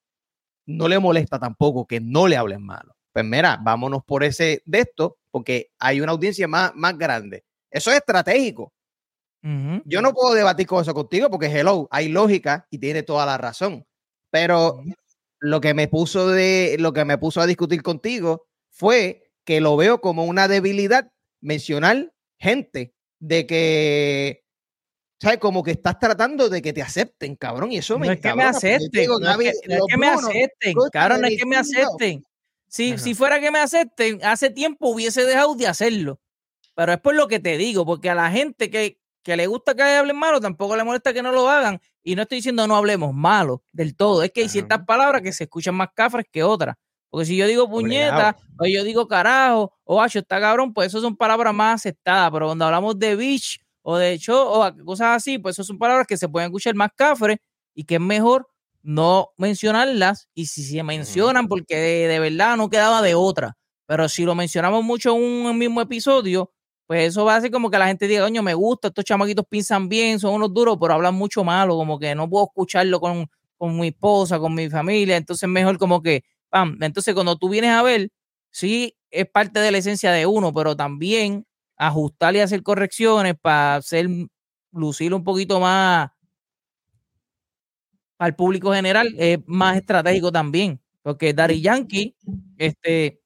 no 0.67 0.87
le 0.87 0.99
molesta 0.99 1.39
tampoco 1.39 1.87
que 1.87 1.99
no 1.99 2.27
le 2.27 2.37
hablen 2.37 2.63
malo 2.63 2.95
pues 3.13 3.23
mira, 3.23 3.59
vámonos 3.61 4.03
por 4.03 4.23
ese 4.23 4.63
de 4.65 4.79
esto, 4.79 5.17
porque 5.29 5.71
hay 5.79 6.01
una 6.01 6.11
audiencia 6.11 6.47
más, 6.47 6.71
más 6.75 6.97
grande. 6.97 7.43
Eso 7.69 7.91
es 7.91 7.97
estratégico. 7.97 8.73
Yo 9.85 10.01
no 10.01 10.13
puedo 10.13 10.33
debatir 10.33 10.65
con 10.65 10.81
eso 10.81 10.93
contigo 10.93 11.29
porque, 11.29 11.47
hello, 11.47 11.89
hay 11.91 12.07
lógica 12.07 12.65
y 12.69 12.77
tiene 12.77 13.03
toda 13.03 13.25
la 13.25 13.37
razón. 13.37 13.85
Pero 14.31 14.81
lo 15.39 15.59
que 15.59 15.73
me 15.73 15.89
puso 15.89 16.29
de 16.29 16.77
lo 16.79 16.93
que 16.93 17.03
me 17.03 17.17
puso 17.17 17.41
a 17.41 17.45
discutir 17.45 17.83
contigo 17.83 18.47
fue 18.69 19.31
que 19.43 19.59
lo 19.59 19.75
veo 19.75 19.99
como 19.99 20.23
una 20.23 20.47
debilidad 20.47 21.11
mencionar 21.41 22.13
gente 22.39 22.93
de 23.19 23.45
que 23.45 24.43
¿sabes? 25.19 25.39
Como 25.39 25.61
que 25.61 25.71
estás 25.71 25.99
tratando 25.99 26.49
de 26.49 26.61
que 26.61 26.71
te 26.71 26.81
acepten, 26.81 27.35
cabrón, 27.35 27.71
y 27.71 27.77
eso 27.77 27.99
me 27.99 28.07
no 28.07 28.13
es 28.13 28.21
que 28.21 28.33
me 28.33 28.43
acepten, 28.43 29.09
no, 29.09 29.41
es 29.41 29.61
que, 29.61 29.97
me 29.97 30.07
acepten, 30.07 30.75
cabrón, 30.91 31.21
no 31.21 31.27
es 31.27 31.37
que 31.37 31.45
me 31.45 31.55
acepten. 31.57 32.23
Si, 32.73 32.97
si 32.97 33.13
fuera 33.13 33.39
que 33.39 33.51
me 33.51 33.59
acepten, 33.59 34.25
hace 34.25 34.49
tiempo 34.49 34.89
hubiese 34.89 35.23
dejado 35.25 35.53
de 35.53 35.67
hacerlo. 35.67 36.19
Pero 36.73 36.93
es 36.93 36.99
por 36.99 37.13
lo 37.13 37.27
que 37.27 37.39
te 37.39 37.55
digo, 37.55 37.85
porque 37.85 38.09
a 38.09 38.15
la 38.15 38.31
gente 38.31 38.71
que, 38.71 38.99
que 39.21 39.37
le 39.37 39.45
gusta 39.45 39.75
que 39.75 39.83
hablen 39.83 40.17
malo, 40.17 40.41
tampoco 40.41 40.75
le 40.75 40.83
molesta 40.83 41.13
que 41.13 41.21
no 41.21 41.31
lo 41.31 41.47
hagan. 41.47 41.79
Y 42.01 42.15
no 42.15 42.23
estoy 42.23 42.39
diciendo 42.39 42.65
no 42.65 42.75
hablemos 42.75 43.13
malo 43.13 43.63
del 43.71 43.95
todo. 43.95 44.23
Es 44.23 44.31
que 44.31 44.41
hay 44.41 44.49
ciertas 44.49 44.83
palabras 44.87 45.21
que 45.21 45.31
se 45.33 45.43
escuchan 45.43 45.75
más 45.75 45.89
cafres 45.93 46.25
que 46.31 46.41
otras. 46.41 46.75
Porque 47.11 47.27
si 47.27 47.37
yo 47.37 47.45
digo 47.45 47.69
puñeta, 47.69 48.37
o 48.57 48.65
yo 48.65 48.83
digo 48.83 49.07
carajo, 49.07 49.71
o 49.83 50.01
hacho, 50.01 50.17
está 50.17 50.39
cabrón, 50.39 50.73
pues 50.73 50.87
eso 50.87 50.99
son 50.99 51.15
palabras 51.15 51.53
más 51.53 51.75
aceptadas. 51.75 52.31
Pero 52.31 52.47
cuando 52.47 52.65
hablamos 52.65 52.97
de 52.97 53.15
bitch 53.15 53.61
o 53.83 53.97
de 53.97 54.17
show 54.17 54.47
o 54.47 54.83
cosas 54.83 55.17
así, 55.17 55.37
pues 55.37 55.53
eso 55.53 55.63
son 55.63 55.77
palabras 55.77 56.07
que 56.07 56.17
se 56.17 56.27
pueden 56.27 56.47
escuchar 56.47 56.73
más 56.73 56.89
cafres 56.95 57.37
y 57.75 57.83
que 57.83 57.95
es 57.95 58.01
mejor 58.01 58.47
no 58.83 59.29
mencionarlas 59.37 60.29
y 60.35 60.47
si 60.47 60.63
se 60.63 60.83
mencionan 60.83 61.47
porque 61.47 61.77
de, 61.77 62.19
verdad 62.19 62.57
no 62.57 62.69
quedaba 62.69 63.01
de 63.01 63.15
otra. 63.15 63.57
Pero 63.87 64.07
si 64.09 64.25
lo 64.25 64.35
mencionamos 64.35 64.83
mucho 64.83 65.15
en 65.15 65.23
un 65.23 65.57
mismo 65.57 65.81
episodio, 65.81 66.51
pues 66.85 67.07
eso 67.07 67.25
va 67.25 67.35
a 67.35 67.37
hacer 67.37 67.51
como 67.51 67.71
que 67.71 67.79
la 67.79 67.87
gente 67.87 68.07
diga, 68.07 68.23
coño, 68.23 68.43
me 68.43 68.53
gusta, 68.53 68.89
estos 68.89 69.05
chamaquitos 69.05 69.45
piensan 69.49 69.89
bien, 69.89 70.19
son 70.19 70.35
unos 70.35 70.53
duros, 70.53 70.77
pero 70.79 70.93
hablan 70.93 71.15
mucho 71.15 71.43
malo, 71.43 71.75
como 71.75 71.97
que 71.97 72.13
no 72.13 72.29
puedo 72.29 72.45
escucharlo 72.45 72.99
con, 72.99 73.27
con 73.57 73.79
mi 73.79 73.87
esposa, 73.87 74.37
con 74.39 74.53
mi 74.53 74.69
familia, 74.69 75.15
entonces 75.17 75.47
mejor 75.47 75.77
como 75.77 76.01
que, 76.01 76.23
pam, 76.49 76.77
entonces 76.81 77.13
cuando 77.13 77.37
tú 77.37 77.49
vienes 77.49 77.71
a 77.71 77.81
ver, 77.83 78.09
sí 78.51 78.95
es 79.09 79.27
parte 79.29 79.59
de 79.59 79.71
la 79.71 79.77
esencia 79.77 80.11
de 80.11 80.25
uno, 80.25 80.53
pero 80.53 80.75
también 80.75 81.45
ajustar 81.77 82.35
y 82.35 82.39
hacer 82.41 82.63
correcciones 82.63 83.35
para 83.39 83.75
hacer 83.77 84.07
lucir 84.71 85.13
un 85.13 85.23
poquito 85.23 85.59
más 85.59 86.09
al 88.23 88.35
público 88.35 88.71
general 88.73 89.13
es 89.17 89.39
más 89.45 89.75
estratégico 89.75 90.31
también, 90.31 90.79
porque 91.01 91.33
Daddy 91.33 91.61
Yankee 91.61 92.15
este, 92.57 93.19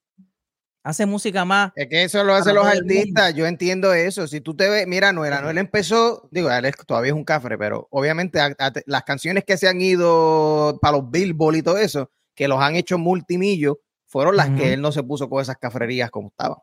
hace 0.81 1.05
música 1.05 1.45
más. 1.45 1.71
Es 1.75 1.87
que 1.87 2.03
eso 2.03 2.23
lo 2.23 2.33
hacen 2.33 2.55
los 2.55 2.65
artistas, 2.65 3.35
yo 3.35 3.45
entiendo 3.45 3.93
eso. 3.93 4.25
Si 4.25 4.41
tú 4.41 4.55
te 4.55 4.67
ves, 4.69 4.87
mira, 4.87 5.13
no 5.13 5.23
era, 5.23 5.39
no 5.39 5.51
él 5.51 5.59
empezó, 5.59 6.27
digo, 6.31 6.49
él 6.49 6.73
todavía 6.87 7.11
es 7.11 7.15
un 7.15 7.25
cafre, 7.25 7.59
pero 7.59 7.87
obviamente 7.91 8.39
las 8.87 9.03
canciones 9.03 9.43
que 9.45 9.57
se 9.57 9.67
han 9.67 9.79
ido 9.81 10.79
para 10.81 10.97
los 10.97 11.11
Billboard 11.11 11.57
y 11.57 11.61
todo 11.61 11.77
eso, 11.77 12.09
que 12.33 12.47
los 12.47 12.59
han 12.59 12.75
hecho 12.75 12.97
multimillos, 12.97 13.75
fueron 14.07 14.35
las 14.35 14.49
que 14.49 14.73
él 14.73 14.81
no 14.81 14.91
se 14.91 15.03
puso 15.03 15.29
con 15.29 15.43
esas 15.43 15.57
cafrerías 15.57 16.09
como 16.09 16.29
estaban. 16.29 16.57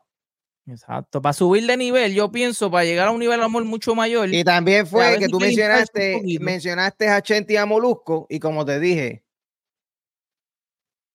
Exacto, 0.67 1.21
para 1.21 1.33
subir 1.33 1.67
de 1.67 1.77
nivel, 1.77 2.15
yo 2.15 2.31
pienso, 2.31 2.71
para 2.71 2.85
llegar 2.85 3.07
a 3.07 3.11
un 3.11 3.19
nivel 3.19 3.37
de 3.37 3.45
amor 3.45 3.63
mucho 3.65 3.93
mayor. 3.93 4.33
Y 4.33 4.43
también 4.43 4.87
fue 4.87 5.19
que 5.19 5.27
tú 5.27 5.39
mencionaste, 5.39 6.19
mencionaste 6.39 7.07
a 7.07 7.21
Chente 7.21 7.53
y 7.53 7.57
a 7.57 7.67
Molusco, 7.67 8.25
y 8.29 8.39
como 8.39 8.65
te 8.65 8.79
dije, 8.79 9.23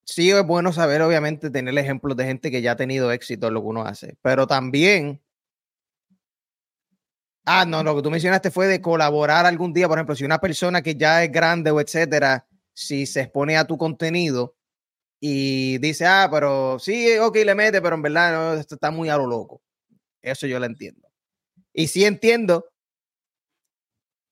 sí 0.05 0.31
es 0.31 0.47
bueno 0.47 0.73
saber, 0.73 1.03
obviamente, 1.03 1.51
tener 1.51 1.77
ejemplos 1.77 2.17
de 2.17 2.27
gente 2.27 2.51
que 2.53 2.63
ya 2.63 2.73
ha 2.73 2.77
tenido 2.77 3.11
éxito 3.11 3.49
en 3.49 3.55
lo 3.55 3.63
que 3.63 3.67
uno 3.67 3.83
hace, 3.83 4.17
pero 4.23 4.47
también. 4.47 5.21
Ah, 7.45 7.65
no, 7.67 7.83
lo 7.83 7.97
que 7.97 8.03
tú 8.03 8.11
mencionaste 8.11 8.53
fue 8.53 8.69
de 8.69 8.81
colaborar 8.81 9.47
algún 9.47 9.73
día, 9.73 9.89
por 9.89 9.99
ejemplo, 9.99 10.15
si 10.15 10.25
una 10.25 10.39
persona 10.39 10.83
que 10.83 10.95
ya 10.95 11.25
es 11.25 11.33
grande 11.33 11.73
o 11.73 11.81
etcétera, 11.81 12.47
si 12.73 13.05
se 13.07 13.23
expone 13.23 13.57
a 13.57 13.65
tu 13.65 13.77
contenido, 13.77 14.55
y 15.21 15.79
dice, 15.79 16.07
ah, 16.07 16.29
pero 16.31 16.79
sí, 16.79 17.19
ok, 17.19 17.37
le 17.45 17.55
mete, 17.55 17.83
pero 17.83 17.95
en 17.97 18.03
verdad 18.03 18.33
no, 18.33 18.55
esto 18.59 18.75
está 18.77 18.91
muy 18.91 19.11
a 19.11 19.19
lo 19.19 19.27
loco. 19.27 19.63
Eso 20.23 20.47
yo 20.47 20.59
lo 20.59 20.67
entiendo. 20.67 21.09
Y 21.75 21.89
sí 21.89 22.05
entiendo, 22.05 22.67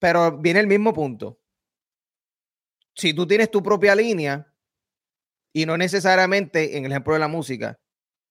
pero 0.01 0.39
viene 0.39 0.61
el 0.61 0.67
mismo 0.67 0.95
punto. 0.95 1.39
Si 2.95 3.13
tú 3.15 3.27
tienes 3.27 3.51
tu 3.51 3.63
propia 3.63 3.95
línea 3.95 4.53
y 5.53 5.67
no 5.67 5.77
necesariamente 5.77 6.79
en 6.79 6.87
el 6.87 6.93
ejemplo 6.93 7.13
de 7.13 7.21
la 7.21 7.29
música, 7.29 7.79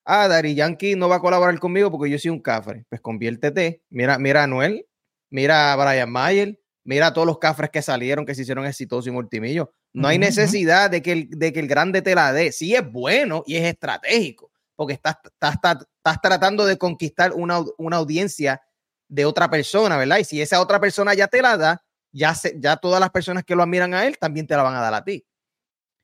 ah, 0.05 0.27
Dari 0.27 0.55
Yankee 0.55 0.95
no 0.95 1.09
va 1.09 1.17
a 1.17 1.21
colaborar 1.21 1.59
conmigo 1.59 1.91
porque 1.91 2.09
yo 2.09 2.19
soy 2.19 2.31
un 2.31 2.41
cafre, 2.41 2.85
pues 2.89 3.01
conviértete. 3.01 3.83
Mira, 3.89 4.17
mira 4.17 4.43
a 4.43 4.47
Noel, 4.47 4.87
mira 5.29 5.73
a 5.73 5.75
Brian 5.75 6.11
Mayer, 6.11 6.59
mira 6.87 7.11
todos 7.11 7.27
los 7.27 7.37
cafres 7.37 7.69
que 7.69 7.81
salieron, 7.81 8.25
que 8.25 8.33
se 8.33 8.43
hicieron 8.43 8.65
exitosos 8.65 9.07
y 9.07 9.11
multimillos. 9.11 9.67
No 9.91 10.07
hay 10.07 10.17
necesidad 10.17 10.89
de 10.89 11.01
que, 11.01 11.11
el, 11.11 11.29
de 11.29 11.51
que 11.51 11.59
el 11.59 11.67
grande 11.67 12.01
te 12.01 12.15
la 12.15 12.31
dé. 12.31 12.53
Sí 12.53 12.73
es 12.73 12.89
bueno 12.89 13.43
y 13.45 13.57
es 13.57 13.65
estratégico, 13.65 14.51
porque 14.73 14.93
estás, 14.93 15.17
estás, 15.25 16.21
tratando 16.21 16.65
de 16.65 16.77
conquistar 16.77 17.33
una, 17.33 17.61
audiencia 17.91 18.61
de 19.09 19.25
otra 19.25 19.49
persona, 19.49 19.97
¿verdad? 19.97 20.19
Y 20.19 20.23
si 20.23 20.41
esa 20.41 20.61
otra 20.61 20.79
persona 20.79 21.13
ya 21.13 21.27
te 21.27 21.41
la 21.41 21.57
da, 21.57 21.83
ya, 22.13 22.33
ya 22.55 22.77
todas 22.77 23.01
las 23.01 23.09
personas 23.09 23.43
que 23.43 23.53
lo 23.53 23.63
admiran 23.63 23.93
a 23.93 24.07
él 24.07 24.17
también 24.17 24.47
te 24.47 24.55
la 24.55 24.63
van 24.63 24.75
a 24.75 24.81
dar 24.81 24.93
a 24.93 25.03
ti. 25.03 25.25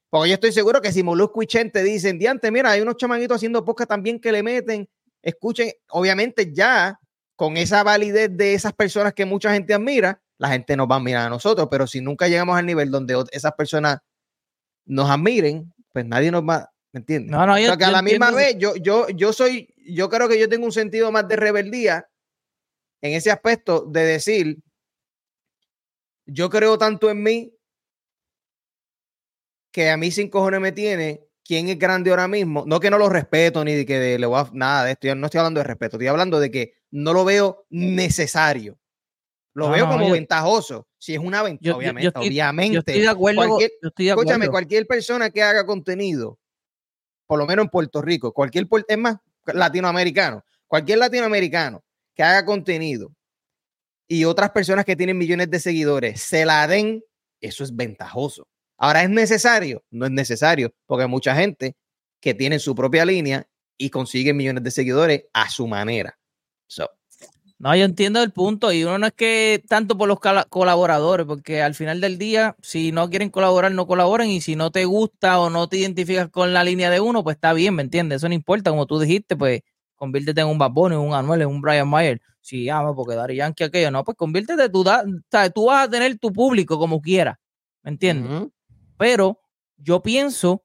Porque 0.10 0.30
yo 0.30 0.34
estoy 0.34 0.52
seguro 0.52 0.82
que 0.82 0.92
si 0.92 1.02
Molusco 1.02 1.42
y 1.42 1.48
Chente 1.48 1.82
dicen, 1.82 2.20
diante, 2.20 2.52
mira, 2.52 2.72
hay 2.72 2.82
unos 2.82 2.98
chamaguitos 2.98 3.38
haciendo 3.38 3.64
podcast 3.64 3.90
también 3.90 4.20
que 4.20 4.34
le 4.34 4.44
meten, 4.44 4.90
escuchen, 5.22 5.72
obviamente 5.92 6.52
ya 6.54 7.00
con 7.38 7.56
esa 7.56 7.84
validez 7.84 8.36
de 8.36 8.54
esas 8.54 8.74
personas 8.74 9.14
que 9.14 9.24
mucha 9.24 9.54
gente 9.54 9.74
admira, 9.74 10.22
la 10.44 10.50
gente 10.50 10.76
nos 10.76 10.92
va 10.92 10.98
a 10.98 11.00
mirar 11.00 11.28
a 11.28 11.30
nosotros, 11.30 11.70
pero 11.72 11.88
si 11.88 12.02
nunca 12.02 12.28
llegamos 12.28 12.58
al 12.58 12.66
nivel 12.66 12.92
donde 12.92 13.16
esas 13.32 13.54
personas 13.54 14.00
nos 14.86 15.10
admiren, 15.10 15.74
pues 15.94 16.06
nadie 16.06 16.32
nos 16.32 16.44
va, 16.44 16.70
¿me 16.92 17.00
entiendes? 17.00 17.32
No, 17.32 17.48
no, 17.48 17.58
yo, 17.58 17.78
que 17.78 17.86
a 17.86 17.92
la 17.92 18.02
misma 18.02 18.30
vez, 18.32 18.58
yo, 18.58 18.76
yo, 18.76 19.08
yo 19.08 19.32
soy, 19.32 19.74
yo 19.78 20.10
creo 20.10 20.28
que 20.28 20.38
yo 20.38 20.50
tengo 20.50 20.66
un 20.66 20.74
sentido 20.74 21.14
más 21.14 21.30
de 21.30 21.38
rebeldía 21.38 22.10
en 23.02 23.14
ese 23.14 23.32
aspecto 23.32 23.86
de 23.86 24.04
decir, 24.04 24.58
yo 26.26 26.50
creo 26.50 26.78
tanto 26.78 27.10
en 27.10 27.24
mí 27.24 27.58
que 29.72 29.92
a 29.92 29.96
mí 29.96 30.12
sin 30.12 30.30
cojones 30.30 30.60
me 30.60 30.74
tiene 30.74 31.26
quién 31.46 31.70
es 31.70 31.80
grande 31.80 32.10
ahora 32.10 32.28
mismo. 32.28 32.66
No 32.68 32.82
que 32.82 32.90
no 32.90 32.98
lo 32.98 33.08
respeto 33.08 33.64
ni 33.64 33.76
de 33.76 33.86
que 33.86 34.20
le 34.20 34.26
voy 34.26 34.42
a 34.42 34.50
nada 34.52 34.84
de 34.84 34.92
esto. 34.92 35.08
Yo 35.08 35.16
no 35.16 35.28
estoy 35.28 35.40
hablando 35.40 35.62
de 35.62 35.68
respeto, 35.68 35.96
estoy 35.96 36.08
hablando 36.08 36.42
de 36.42 36.52
que 36.52 36.74
no 36.92 37.14
lo 37.14 37.24
veo 37.24 37.66
necesario. 37.70 38.78
Lo 39.54 39.70
veo 39.70 39.88
como 39.88 40.10
ventajoso. 40.10 40.88
Si 40.98 41.14
es 41.14 41.20
una 41.20 41.44
ventaja, 41.44 41.78
obviamente. 41.78 42.12
obviamente. 42.16 42.78
estoy 42.80 43.02
de 43.02 43.10
acuerdo. 43.10 43.48
Cualquier, 43.48 43.72
Escúchame, 43.82 44.48
cualquier 44.50 44.88
persona 44.88 45.30
que 45.30 45.44
haga 45.44 45.66
contenido, 45.66 46.40
por 47.28 47.40
lo 47.40 47.46
menos 47.46 47.66
en 47.66 47.70
Puerto 47.70 48.02
Rico, 48.02 48.34
cualquier, 48.34 48.68
es 48.88 48.98
más, 48.98 49.18
latinoamericano, 49.46 50.44
cualquier 50.68 51.00
latinoamericano 51.00 51.84
que 52.16 52.24
haga 52.24 52.46
contenido 52.46 53.12
y 54.08 54.26
otras 54.26 54.52
personas 54.52 54.86
que 54.86 54.96
tienen 54.96 55.18
millones 55.18 55.50
de 55.50 55.60
seguidores 55.60 56.22
se 56.22 56.46
la 56.46 56.68
den, 56.68 57.04
eso 57.42 57.64
es 57.64 57.76
ventajoso. 57.76 58.48
Ahora, 58.78 59.04
¿es 59.04 59.10
necesario? 59.10 59.84
No 59.92 60.06
es 60.06 60.12
necesario, 60.12 60.74
porque 60.86 61.04
hay 61.04 61.10
mucha 61.10 61.36
gente 61.36 61.76
que 62.20 62.34
tiene 62.34 62.60
su 62.60 62.76
propia 62.76 63.06
línea 63.06 63.48
y 63.78 63.90
consigue 63.90 64.34
millones 64.34 64.64
de 64.64 64.72
seguidores 64.72 65.26
a 65.34 65.50
su 65.50 65.68
manera. 65.68 66.18
So, 66.68 66.90
no, 67.64 67.74
yo 67.78 67.86
entiendo 67.86 68.22
el 68.22 68.32
punto 68.32 68.74
y 68.74 68.84
uno 68.84 68.98
no 68.98 69.08
es 69.08 69.14
que 69.14 69.64
tanto 69.70 69.98
por 69.98 70.10
los 70.10 70.20
colaboradores, 70.20 71.26
porque 71.26 71.62
al 71.62 71.74
final 71.76 72.02
del 72.02 72.18
día, 72.18 72.58
si 72.62 72.92
no 72.92 73.10
quieren 73.10 73.30
colaborar, 73.30 73.72
no 73.72 73.88
colaboren 73.88 74.28
y 74.28 74.42
si 74.42 74.58
no 74.58 74.70
te 74.70 74.84
gusta 74.84 75.40
o 75.40 75.50
no 75.50 75.70
te 75.70 75.78
identificas 75.78 76.28
con 76.28 76.52
la 76.52 76.66
línea 76.66 76.90
de 76.90 77.00
uno, 77.00 77.24
pues 77.24 77.36
está 77.36 77.54
bien, 77.54 77.76
¿me 77.76 77.82
entiendes? 77.82 78.18
Eso 78.18 78.28
no 78.28 78.36
importa, 78.36 78.70
como 78.70 78.86
tú 78.86 79.00
dijiste, 79.00 79.38
pues 79.38 79.62
conviértete 79.96 80.42
en 80.42 80.48
un 80.48 80.58
Bad 80.58 80.72
Bunny, 80.72 80.98
un 80.98 81.14
Anuel, 81.14 81.44
en 81.44 81.48
un 81.48 81.62
Brian 81.62 81.88
Mayer. 81.88 82.22
Si 82.42 82.66
llama 82.66 82.90
ah, 82.90 82.94
porque 82.94 83.16
Dari 83.16 83.38
Yankee 83.38 83.64
aquello, 83.64 83.92
no, 83.92 84.04
pues 84.04 84.18
conviértete, 84.18 84.68
tú, 84.68 84.84
da, 84.84 85.06
tú 85.56 85.68
vas 85.68 85.88
a 85.88 85.90
tener 85.90 86.20
tu 86.20 86.34
público 86.34 86.78
como 86.78 87.00
quieras, 87.00 87.38
¿me 87.82 87.92
entiendes? 87.92 88.50
Pero 88.98 89.40
yo 89.78 90.04
pienso 90.04 90.63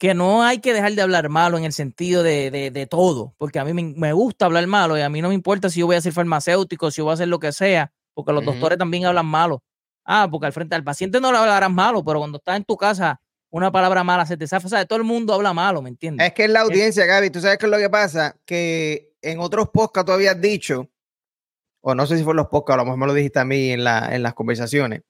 que 0.00 0.14
no 0.14 0.42
hay 0.42 0.60
que 0.60 0.72
dejar 0.72 0.94
de 0.94 1.02
hablar 1.02 1.28
malo 1.28 1.58
en 1.58 1.64
el 1.64 1.74
sentido 1.74 2.22
de, 2.22 2.50
de, 2.50 2.86
todo, 2.86 3.34
porque 3.36 3.58
a 3.58 3.66
mí 3.66 3.74
me, 3.74 4.12
gusta 4.14 4.46
hablar 4.46 4.66
malo 4.66 4.96
y 4.96 5.02
a 5.02 5.10
mí 5.10 5.20
no 5.20 5.28
me 5.28 5.34
importa 5.34 5.68
si 5.68 5.80
yo 5.80 5.86
voy 5.86 5.96
a 5.96 6.00
ser 6.00 6.14
farmacéutico, 6.14 6.90
si 6.90 6.96
yo 6.98 7.04
voy 7.04 7.10
a 7.10 7.14
hacer 7.14 7.28
lo 7.28 7.38
que 7.38 7.52
sea, 7.52 7.92
porque 8.14 8.32
los 8.32 8.42
doctores 8.42 8.78
también 8.78 9.04
hablan 9.04 9.26
malo. 9.26 9.62
Ah, 10.06 10.26
porque 10.30 10.46
al 10.46 10.54
frente 10.54 10.74
al 10.74 10.82
paciente 10.82 11.20
no 11.20 11.30
le 11.30 11.36
hablarás 11.36 11.70
malo, 11.70 12.02
pero 12.02 12.18
cuando 12.18 12.38
estás 12.38 12.56
en 12.56 12.64
tu 12.64 12.78
casa, 12.78 13.20
una 13.50 13.70
palabra 13.70 14.02
mala 14.02 14.24
se 14.24 14.38
te 14.38 14.46
zafa. 14.46 14.68
O 14.68 14.70
sea, 14.70 14.86
todo 14.86 14.96
el 14.98 15.04
mundo 15.04 15.34
habla 15.34 15.52
malo, 15.52 15.82
¿me 15.82 15.90
entiendes? 15.90 16.26
Es 16.26 16.32
que 16.32 16.44
es 16.44 16.50
la 16.50 16.62
audiencia, 16.62 17.04
Gaby. 17.04 17.28
Tú 17.28 17.42
sabes 17.42 17.58
qué 17.58 17.66
es 17.66 17.70
lo 17.70 17.76
que 17.76 17.90
pasa, 17.90 18.34
que 18.46 19.12
en 19.20 19.38
otros 19.38 19.68
podcasts 19.68 20.06
tú 20.06 20.12
habías 20.12 20.40
dicho, 20.40 20.88
o 21.82 21.94
no 21.94 22.06
sé 22.06 22.16
si 22.16 22.24
fue 22.24 22.32
en 22.32 22.38
los 22.38 22.48
podcasts, 22.48 22.76
a 22.76 22.78
lo 22.78 22.84
mejor 22.86 22.98
me 23.00 23.06
lo 23.06 23.12
dijiste 23.12 23.38
a 23.38 23.44
mí 23.44 23.72
en, 23.72 23.84
la, 23.84 24.14
en 24.14 24.22
las 24.22 24.32
conversaciones. 24.32 25.02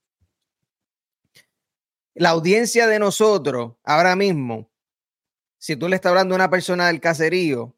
La 2.14 2.30
audiencia 2.30 2.88
de 2.88 2.98
nosotros 2.98 3.74
ahora 3.84 4.16
mismo 4.16 4.69
si 5.60 5.76
tú 5.76 5.88
le 5.88 5.96
estás 5.96 6.10
hablando 6.10 6.34
a 6.34 6.36
una 6.36 6.50
persona 6.50 6.86
del 6.86 7.00
caserío 7.00 7.76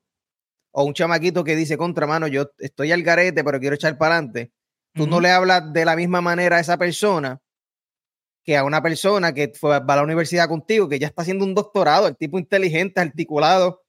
o 0.70 0.84
un 0.84 0.94
chamaquito 0.94 1.42
que 1.42 1.56
dice, 1.56 1.76
contra 1.76 2.06
mano, 2.06 2.28
yo 2.28 2.50
estoy 2.58 2.92
al 2.92 3.02
garete, 3.02 3.42
pero 3.42 3.58
quiero 3.58 3.74
echar 3.74 3.98
para 3.98 4.14
adelante, 4.14 4.52
tú 4.94 5.06
no 5.06 5.20
le 5.20 5.30
hablas 5.30 5.72
de 5.72 5.84
la 5.84 5.96
misma 5.96 6.20
manera 6.20 6.56
a 6.56 6.60
esa 6.60 6.78
persona 6.78 7.40
que 8.44 8.56
a 8.56 8.64
una 8.64 8.82
persona 8.82 9.32
que 9.32 9.52
fue, 9.54 9.80
va 9.80 9.94
a 9.94 9.96
la 9.96 10.02
universidad 10.02 10.48
contigo, 10.48 10.88
que 10.88 10.98
ya 10.98 11.08
está 11.08 11.22
haciendo 11.22 11.44
un 11.44 11.54
doctorado, 11.54 12.06
el 12.06 12.16
tipo 12.16 12.38
inteligente, 12.38 13.00
articulado, 13.00 13.82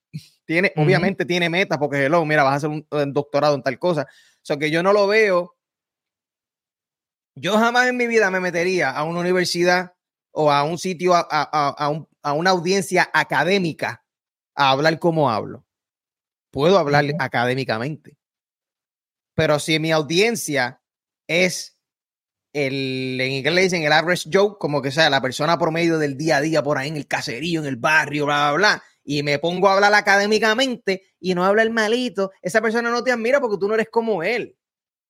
tiene, 0.45 0.73
obviamente 0.75 1.25
tiene 1.25 1.49
metas, 1.49 1.77
porque 1.77 2.05
hello, 2.05 2.25
mira, 2.25 2.43
vas 2.43 2.53
a 2.53 2.55
hacer 2.57 2.69
un, 2.69 3.13
doctorado 3.13 3.55
en 3.55 3.63
tal 3.63 3.79
cosa. 3.79 4.03
O 4.03 4.45
sea, 4.45 4.57
que 4.57 4.69
yo 4.69 4.83
no 4.83 4.91
lo 4.91 5.07
veo. 5.07 5.55
Yo 7.35 7.53
jamás 7.57 7.87
en 7.87 7.97
mi 7.97 8.07
vida 8.07 8.29
me 8.29 8.39
metería 8.39 8.91
a 8.91 9.03
una 9.03 9.21
universidad 9.21 9.92
o 10.33 10.51
a 10.51 10.63
un 10.63 10.77
sitio, 10.77 11.13
a, 11.15 11.21
a, 11.21 11.89
un, 11.89 12.07
a 12.21 12.33
una 12.33 12.49
audiencia 12.49 13.09
académica 13.13 14.03
a 14.55 14.71
hablar 14.71 14.99
como 14.99 15.29
hablo. 15.29 15.65
Puedo 16.51 16.77
hablar 16.77 17.05
académicamente. 17.19 18.17
Pero 19.35 19.59
si 19.59 19.79
mi 19.79 19.91
audiencia 19.91 20.81
es 21.27 21.77
el, 22.53 23.19
en 23.19 23.31
inglés 23.31 23.53
le 23.55 23.61
dicen 23.63 23.83
el 23.83 23.91
average 23.91 24.29
Joe, 24.31 24.57
como 24.59 24.81
que 24.81 24.91
sea 24.91 25.09
la 25.09 25.21
persona 25.21 25.57
promedio 25.57 25.97
del 25.97 26.17
día 26.17 26.37
a 26.37 26.41
día 26.41 26.63
por 26.63 26.77
ahí 26.77 26.89
en 26.89 26.97
el 26.97 27.07
caserío, 27.07 27.61
en 27.61 27.67
el 27.67 27.77
barrio, 27.77 28.25
bla, 28.25 28.51
bla, 28.51 28.57
bla, 28.57 28.83
y 29.03 29.23
me 29.23 29.39
pongo 29.39 29.67
a 29.67 29.73
hablar 29.73 29.93
académicamente 29.93 31.03
y 31.19 31.33
no 31.33 31.43
habla 31.43 31.63
el 31.63 31.71
malito, 31.71 32.31
esa 32.41 32.61
persona 32.61 32.91
no 32.91 33.03
te 33.03 33.11
admira 33.11 33.41
porque 33.41 33.57
tú 33.57 33.67
no 33.67 33.73
eres 33.73 33.89
como 33.89 34.23
él. 34.23 34.55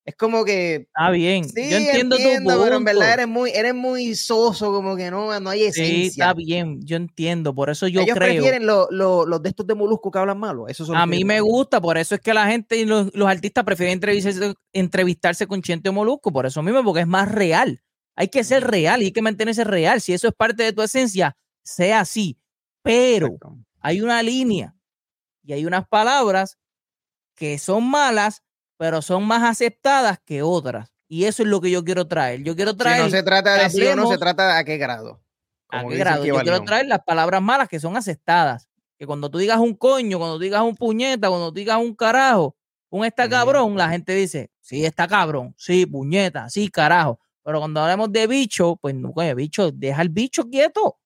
Es 0.06 0.16
como 0.16 0.44
que. 0.44 0.76
Está 0.76 1.10
bien. 1.12 1.46
Sí, 1.46 1.70
yo 1.70 1.78
entiendo, 1.78 2.18
tu 2.18 2.24
punto. 2.24 2.64
Pero 2.64 2.76
en 2.76 2.84
verdad 2.84 3.14
eres 3.14 3.28
muy, 3.28 3.52
eres 3.52 3.74
muy 3.74 4.16
soso, 4.16 4.74
como 4.74 4.98
que 4.98 5.10
no, 5.10 5.40
no 5.40 5.50
hay 5.50 5.64
esencia. 5.64 5.86
Sí, 5.86 6.06
está 6.08 6.34
bien. 6.34 6.82
Yo 6.86 6.98
entiendo. 6.98 7.56
Por 7.56 7.70
eso 7.70 7.88
yo 7.88 8.02
Ellos 8.02 8.16
creo. 8.16 8.34
prefieren 8.34 8.66
los 8.66 9.42
de 9.42 9.50
estos 9.50 9.66
de 9.66 9.76
Molusco 9.76 10.12
que 10.12 10.20
hablan 10.20 10.40
malo. 10.40 10.68
Eso 10.68 10.94
a 10.94 11.06
mí 11.06 11.24
me 11.24 11.40
gusta. 11.40 11.80
Por 11.80 11.98
eso 11.98 12.16
es 12.16 12.22
que 12.22 12.34
la 12.34 12.48
gente 12.48 12.78
y 12.78 12.86
los, 12.86 13.12
artistas 13.26 13.64
prefieren 13.64 13.94
entrevistarse, 13.94 14.54
entrevistarse 14.74 15.48
con 15.48 15.62
Chente 15.62 15.88
o 15.88 15.94
Molusco. 15.94 16.34
Por 16.34 16.46
eso 16.46 16.62
mismo, 16.62 16.84
porque 16.84 17.02
es 17.02 17.08
más 17.08 17.32
real. 17.32 17.82
Hay 18.16 18.28
que 18.28 18.44
ser 18.44 18.64
real 18.66 19.02
y 19.02 19.06
hay 19.06 19.12
que 19.14 19.22
mantenerse 19.22 19.64
real. 19.64 20.02
Si 20.02 20.14
eso 20.14 20.28
es 20.28 20.34
parte 20.34 20.64
de 20.64 20.74
tu 20.74 20.82
esencia, 20.82 21.38
sea 21.64 22.02
así. 22.02 22.38
Pero 22.82 23.38
hay 23.80 24.02
una 24.02 24.22
línea 24.22 24.76
y 25.44 25.54
hay 25.54 25.66
unas 25.66 25.88
palabras 25.88 26.58
que 27.36 27.58
son 27.58 27.90
malas 27.90 28.44
pero 28.84 29.02
son 29.02 29.24
más 29.24 29.44
aceptadas 29.44 30.20
que 30.26 30.42
otras. 30.42 30.92
Y 31.08 31.24
eso 31.24 31.42
es 31.42 31.48
lo 31.48 31.62
que 31.62 31.72
yo 31.72 31.86
quiero 31.86 32.06
traer. 32.06 32.44
Yo 32.44 32.54
quiero 32.54 32.76
traer. 32.76 33.02
no 33.02 33.10
se 33.10 33.24
trata 33.24 33.54
de 33.54 33.70
sí 33.70 33.82
o 33.88 33.96
no, 33.96 34.10
se 34.10 34.18
trata 34.18 34.46
de 34.46 34.60
a 34.60 34.66
qué 34.66 34.78
grado. 34.78 35.24
¿A 35.70 35.86
qué 35.86 35.96
grado? 35.96 36.26
Yo 36.26 36.38
quiero 36.42 36.62
traer 36.66 36.88
las 36.88 37.00
palabras 37.00 37.42
malas 37.42 37.70
que 37.70 37.80
son 37.80 37.96
aceptadas. 37.96 38.68
Que 39.00 39.08
cuando 39.08 39.32
tú 39.32 39.38
digas 39.38 39.58
un 39.60 39.74
coño, 39.74 40.18
cuando 40.18 40.36
tú 40.36 40.44
digas 40.44 40.62
un 40.64 40.76
puñeta, 40.76 41.30
cuando 41.30 41.48
tú 41.48 41.60
digas 41.60 41.78
un 41.78 41.96
carajo, 41.96 42.58
un 42.90 43.06
está 43.06 43.30
cabrón, 43.30 43.78
la 43.78 43.88
gente 43.88 44.14
dice, 44.16 44.52
sí, 44.60 44.84
está 44.84 45.08
cabrón, 45.08 45.56
sí, 45.58 45.86
puñeta, 45.86 46.50
sí, 46.50 46.68
carajo. 46.68 47.22
Pero 47.42 47.60
cuando 47.60 47.80
hablamos 47.80 48.12
de 48.12 48.28
bicho, 48.28 48.76
pues 48.82 48.96
no, 48.96 49.14
bicho, 49.34 49.72
deja 49.72 50.02
el 50.02 50.10
bicho 50.10 50.50
quieto. 50.50 51.00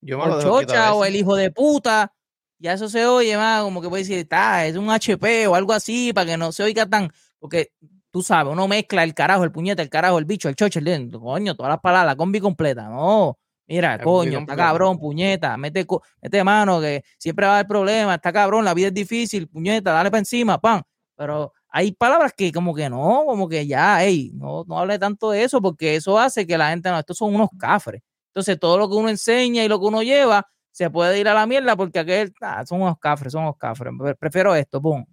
Yo 0.00 0.18
me 0.18 0.26
lo 0.26 0.42
chocha 0.42 0.92
o 0.92 1.04
el 1.04 1.14
hijo 1.14 1.36
de 1.36 1.52
puta 1.52 2.15
ya 2.58 2.72
eso 2.72 2.88
se 2.88 3.06
oye 3.06 3.36
más 3.36 3.62
como 3.62 3.82
que 3.82 3.88
puede 3.88 4.02
decir, 4.02 4.18
está, 4.18 4.66
es 4.66 4.76
un 4.76 4.90
HP 4.90 5.46
o 5.46 5.54
algo 5.54 5.72
así, 5.72 6.12
para 6.12 6.26
que 6.26 6.36
no 6.36 6.52
se 6.52 6.62
oiga 6.62 6.86
tan, 6.86 7.10
porque 7.38 7.72
tú 8.10 8.22
sabes, 8.22 8.52
uno 8.52 8.66
mezcla 8.68 9.02
el 9.04 9.14
carajo, 9.14 9.44
el 9.44 9.52
puñete, 9.52 9.82
el 9.82 9.90
carajo, 9.90 10.18
el 10.18 10.24
bicho, 10.24 10.48
el 10.48 10.56
choche, 10.56 10.80
el 10.80 11.10
coño, 11.10 11.54
todas 11.54 11.70
las 11.70 11.80
palabras, 11.80 12.12
la 12.12 12.16
combi 12.16 12.40
completa, 12.40 12.88
no. 12.88 13.38
Mira, 13.68 13.98
coño, 13.98 14.38
está 14.40 14.54
cabrón, 14.54 14.96
puñeta, 14.98 15.56
mete, 15.56 15.84
mete 16.22 16.44
mano, 16.44 16.80
que 16.80 17.02
siempre 17.18 17.46
va 17.46 17.52
a 17.52 17.54
haber 17.56 17.66
problemas, 17.66 18.16
está 18.16 18.32
cabrón, 18.32 18.64
la 18.64 18.74
vida 18.74 18.88
es 18.88 18.94
difícil, 18.94 19.48
puñeta, 19.48 19.92
dale 19.92 20.10
para 20.10 20.20
encima, 20.20 20.60
pan. 20.60 20.82
Pero 21.16 21.52
hay 21.68 21.92
palabras 21.92 22.32
que 22.36 22.52
como 22.52 22.74
que 22.74 22.88
no, 22.88 23.24
como 23.26 23.48
que 23.48 23.66
ya, 23.66 24.04
hey, 24.04 24.30
no, 24.34 24.64
no 24.68 24.78
hable 24.78 24.98
tanto 24.98 25.30
de 25.32 25.42
eso, 25.42 25.60
porque 25.60 25.96
eso 25.96 26.18
hace 26.18 26.46
que 26.46 26.56
la 26.56 26.70
gente, 26.70 26.88
no, 26.90 26.98
estos 26.98 27.18
son 27.18 27.34
unos 27.34 27.48
cafres. 27.58 28.02
Entonces, 28.28 28.58
todo 28.60 28.78
lo 28.78 28.88
que 28.88 28.94
uno 28.94 29.08
enseña 29.08 29.64
y 29.64 29.68
lo 29.68 29.80
que 29.80 29.86
uno 29.86 30.02
lleva, 30.02 30.46
se 30.76 30.90
puede 30.90 31.18
ir 31.18 31.26
a 31.26 31.32
la 31.32 31.46
mierda 31.46 31.74
porque 31.74 32.00
aquel 32.00 32.34
ah, 32.42 32.62
son 32.66 32.82
unos 32.82 32.98
cafres, 32.98 33.32
son 33.32 33.44
unos 33.44 33.56
cafres. 33.56 33.94
Prefiero 34.18 34.54
esto, 34.54 34.78
pum. 34.78 35.06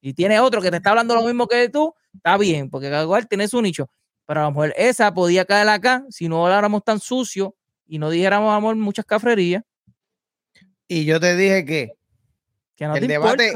Y 0.00 0.12
tiene 0.12 0.40
otro 0.40 0.60
que 0.60 0.72
te 0.72 0.78
está 0.78 0.90
hablando 0.90 1.14
lo 1.14 1.22
mismo 1.22 1.46
que 1.46 1.68
tú, 1.68 1.94
está 2.12 2.36
bien, 2.36 2.68
porque 2.68 2.90
cada 2.90 3.06
cual 3.06 3.28
tiene 3.28 3.46
su 3.46 3.62
nicho. 3.62 3.88
Pero 4.26 4.40
a 4.40 4.42
lo 4.42 4.50
mejor 4.50 4.74
esa 4.76 5.14
podía 5.14 5.44
caer 5.44 5.68
acá 5.68 6.04
si 6.10 6.28
no 6.28 6.44
habláramos 6.44 6.82
tan 6.82 6.98
sucio 6.98 7.54
y 7.86 8.00
no 8.00 8.10
dijéramos, 8.10 8.52
amor, 8.52 8.74
muchas 8.74 9.04
cafrerías. 9.04 9.62
Y 10.88 11.04
yo 11.04 11.20
te 11.20 11.36
dije 11.36 11.64
que, 11.64 11.92
que 12.74 12.88
no 12.88 12.96
el 12.96 13.06
debate. 13.06 13.52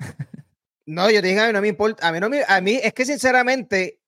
no, 0.84 1.12
yo 1.12 1.20
te 1.20 1.28
dije 1.28 1.40
a 1.42 1.46
mí 1.46 1.52
no 1.52 1.60
me 1.60 1.68
importa. 1.68 2.08
A 2.08 2.10
mí, 2.10 2.18
no 2.18 2.28
me, 2.28 2.42
a 2.42 2.60
mí 2.60 2.80
es 2.82 2.92
que 2.92 3.04
sinceramente, 3.04 4.00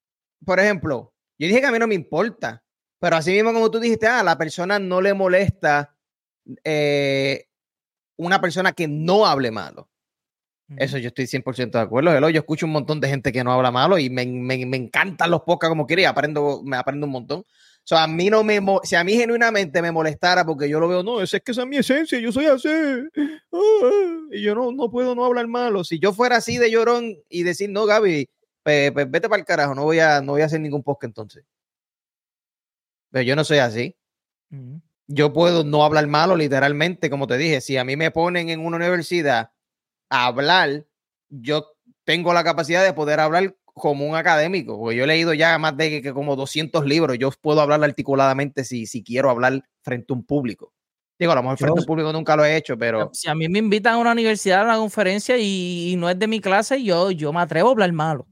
por 0.44 0.58
ejemplo, 0.58 1.14
yo 1.38 1.46
dije 1.46 1.60
que 1.60 1.66
a 1.68 1.70
mí 1.70 1.78
no 1.78 1.86
me 1.86 1.94
importa. 1.94 2.64
Pero 2.98 3.14
así 3.14 3.30
mismo 3.30 3.52
como 3.52 3.70
tú 3.70 3.78
dijiste, 3.78 4.08
ah, 4.08 4.18
a 4.18 4.24
la 4.24 4.36
persona 4.36 4.80
no 4.80 5.00
le 5.00 5.14
molesta 5.14 5.94
eh, 6.64 7.46
una 8.16 8.40
persona 8.40 8.72
que 8.72 8.88
no 8.88 9.26
hable 9.26 9.50
malo. 9.50 9.88
Eso 10.76 10.96
yo 10.96 11.08
estoy 11.08 11.26
100% 11.26 11.72
de 11.72 11.80
acuerdo. 11.80 12.30
Yo 12.30 12.40
escucho 12.40 12.64
un 12.64 12.72
montón 12.72 12.98
de 12.98 13.08
gente 13.08 13.30
que 13.30 13.44
no 13.44 13.52
habla 13.52 13.70
malo 13.70 13.98
y 13.98 14.08
me, 14.08 14.24
me, 14.24 14.64
me 14.64 14.76
encantan 14.78 15.30
los 15.30 15.42
podcasts 15.42 15.70
como 15.70 15.86
quiera 15.86 16.02
y 16.02 16.04
aprendo, 16.06 16.62
me 16.64 16.76
aprendo 16.76 17.06
un 17.06 17.12
montón. 17.12 17.40
O 17.40 17.84
sea, 17.84 18.04
a 18.04 18.06
mí 18.06 18.30
no 18.30 18.44
me, 18.44 18.60
si 18.84 18.94
a 18.94 19.02
mí 19.02 19.14
genuinamente 19.14 19.82
me 19.82 19.90
molestara 19.90 20.46
porque 20.46 20.68
yo 20.68 20.78
lo 20.78 20.88
veo, 20.88 21.02
no, 21.02 21.20
es, 21.20 21.34
es 21.34 21.42
que 21.42 21.52
esa 21.52 21.62
es 21.62 21.68
mi 21.68 21.76
esencia, 21.76 22.18
yo 22.20 22.30
soy 22.30 22.46
así. 22.46 22.68
Ah, 22.68 24.20
y 24.30 24.40
yo 24.40 24.54
no, 24.54 24.72
no 24.72 24.88
puedo 24.90 25.14
no 25.14 25.24
hablar 25.24 25.48
malo. 25.48 25.84
Si 25.84 25.98
yo 25.98 26.12
fuera 26.12 26.36
así 26.36 26.58
de 26.58 26.70
llorón 26.70 27.16
y 27.28 27.42
decir, 27.42 27.70
no, 27.70 27.84
Gaby, 27.84 28.30
pues, 28.62 28.94
vete 28.94 29.28
para 29.28 29.40
el 29.40 29.44
carajo, 29.44 29.74
no 29.74 29.82
voy, 29.84 29.98
a, 29.98 30.20
no 30.20 30.32
voy 30.32 30.42
a 30.42 30.46
hacer 30.46 30.60
ningún 30.60 30.82
podcast 30.82 31.10
entonces. 31.10 31.44
Pero 33.10 33.22
yo 33.24 33.36
no 33.36 33.44
soy 33.44 33.58
así 33.58 33.96
yo 35.06 35.32
puedo 35.32 35.64
no 35.64 35.84
hablar 35.84 36.06
malo, 36.06 36.36
literalmente, 36.36 37.10
como 37.10 37.26
te 37.26 37.36
dije, 37.36 37.60
si 37.60 37.76
a 37.76 37.84
mí 37.84 37.96
me 37.96 38.10
ponen 38.10 38.48
en 38.48 38.64
una 38.64 38.76
universidad 38.76 39.50
a 40.10 40.26
hablar, 40.26 40.86
yo 41.28 41.66
tengo 42.04 42.32
la 42.32 42.44
capacidad 42.44 42.84
de 42.84 42.92
poder 42.92 43.20
hablar 43.20 43.56
como 43.74 44.06
un 44.06 44.16
académico, 44.16 44.78
porque 44.78 44.96
yo 44.96 45.04
he 45.04 45.06
leído 45.06 45.32
ya 45.34 45.58
más 45.58 45.76
de 45.76 46.02
que, 46.02 46.12
como 46.12 46.36
200 46.36 46.84
libros, 46.84 47.18
yo 47.18 47.30
puedo 47.40 47.60
hablar 47.60 47.82
articuladamente 47.82 48.64
si, 48.64 48.86
si 48.86 49.02
quiero 49.02 49.30
hablar 49.30 49.62
frente 49.82 50.12
a 50.12 50.14
un 50.14 50.24
público. 50.24 50.72
Digo, 51.18 51.32
a 51.32 51.36
lo 51.36 51.42
mejor 51.42 51.58
frente 51.58 51.78
a 51.78 51.82
un 51.82 51.86
público 51.86 52.12
nunca 52.12 52.36
lo 52.36 52.44
he 52.44 52.56
hecho, 52.56 52.76
pero... 52.76 53.10
Si 53.12 53.28
a 53.28 53.34
mí 53.34 53.48
me 53.48 53.58
invitan 53.58 53.94
a 53.94 53.98
una 53.98 54.12
universidad, 54.12 54.60
a 54.60 54.64
una 54.64 54.76
conferencia 54.76 55.36
y, 55.38 55.94
no 55.96 56.10
es 56.10 56.18
de 56.18 56.26
mi 56.26 56.40
clase, 56.40 56.82
yo, 56.82 57.10
yo 57.10 57.32
me 57.32 57.40
atrevo 57.40 57.68
a 57.68 57.72
hablar 57.72 57.92
malo, 57.92 58.26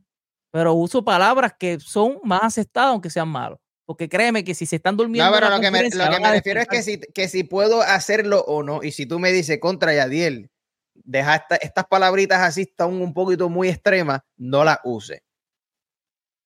pero 0.50 0.74
uso 0.74 1.04
palabras 1.04 1.54
que 1.59 1.78
son 1.80 2.18
más 2.22 2.42
aceptadas 2.42 2.90
aunque 2.90 3.11
sean 3.11 3.28
malos. 3.28 3.59
Porque 3.90 4.09
créeme 4.09 4.44
que 4.44 4.55
si 4.55 4.66
se 4.66 4.76
están 4.76 4.96
durmiendo. 4.96 5.29
No, 5.29 5.37
pero 5.37 5.50
lo 5.50 5.61
que, 5.61 5.68
me, 5.68 5.83
refiero 5.83 6.61
es 6.61 6.68
que 6.68 6.81
si, 6.81 7.00
que 7.00 7.26
si 7.26 7.42
puedo 7.42 7.83
hacerlo 7.83 8.38
o 8.46 8.62
no. 8.62 8.85
Y 8.85 8.92
si 8.92 9.05
tú 9.05 9.18
me 9.18 9.33
dices 9.33 9.59
contra 9.59 9.92
Yadiel, 9.92 10.48
deja 10.94 11.44
estas 11.61 11.87
palabritas 11.87 12.38
así, 12.40 12.61
están 12.61 12.90
un 12.92 13.12
poquito 13.12 13.48
muy 13.48 13.68
extremas, 13.68 14.20
no 14.37 14.62
las 14.62 14.79
use. 14.85 15.24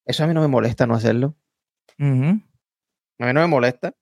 Eso 0.06 0.24
a 0.24 0.26
mí 0.26 0.32
no 0.32 0.40
me 0.40 0.48
molesta 0.48 0.86
no 0.86 0.94
hacerlo. 0.94 1.36
A 1.98 2.04
mí 2.04 2.40
no 3.18 3.40
me 3.42 3.46
molesta. 3.46 3.94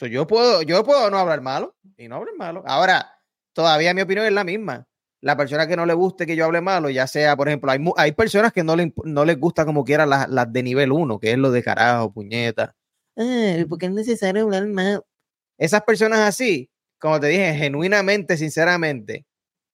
yo, 0.00 0.28
puedo, 0.28 0.62
yo 0.62 0.84
puedo 0.84 1.10
no 1.10 1.18
hablar 1.18 1.40
malo 1.40 1.76
y 1.96 2.06
no 2.06 2.14
hablar 2.14 2.36
malo. 2.36 2.62
Ahora, 2.64 3.10
todavía 3.54 3.92
mi 3.92 4.02
opinión 4.02 4.24
es 4.24 4.32
la 4.32 4.44
misma. 4.44 4.86
La 5.20 5.36
persona 5.36 5.66
que 5.66 5.76
no 5.76 5.84
le 5.84 5.94
guste 5.94 6.26
que 6.26 6.36
yo 6.36 6.44
hable 6.44 6.60
malo, 6.60 6.90
ya 6.90 7.06
sea, 7.06 7.36
por 7.36 7.48
ejemplo, 7.48 7.70
hay, 7.70 7.80
hay 7.96 8.12
personas 8.12 8.52
que 8.52 8.62
no, 8.62 8.76
le, 8.76 8.92
no 9.04 9.24
les 9.24 9.38
gusta 9.38 9.64
como 9.64 9.84
quiera 9.84 10.06
las, 10.06 10.28
las 10.28 10.52
de 10.52 10.62
nivel 10.62 10.92
1, 10.92 11.18
que 11.18 11.32
es 11.32 11.38
lo 11.38 11.50
de 11.50 11.62
carajo, 11.62 12.12
puñeta. 12.12 12.76
porque 13.68 13.86
es 13.86 13.92
necesario 13.92 14.44
hablar 14.44 14.66
mal. 14.68 15.02
Esas 15.58 15.82
personas 15.82 16.20
así, 16.20 16.70
como 17.00 17.18
te 17.18 17.26
dije, 17.28 17.52
genuinamente, 17.54 18.36
sinceramente, 18.36 19.26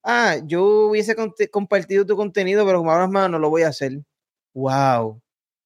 ah, 0.03 0.37
yo 0.45 0.87
hubiese 0.89 1.15
compartido 1.51 2.05
tu 2.07 2.15
contenido, 2.15 2.65
pero 2.65 2.79
como 2.79 2.91
hablas 2.91 3.11
mal, 3.11 3.29
no 3.29 3.37
lo 3.37 3.51
voy 3.51 3.61
a 3.61 3.67
hacer. 3.67 4.01
Wow. 4.55 5.21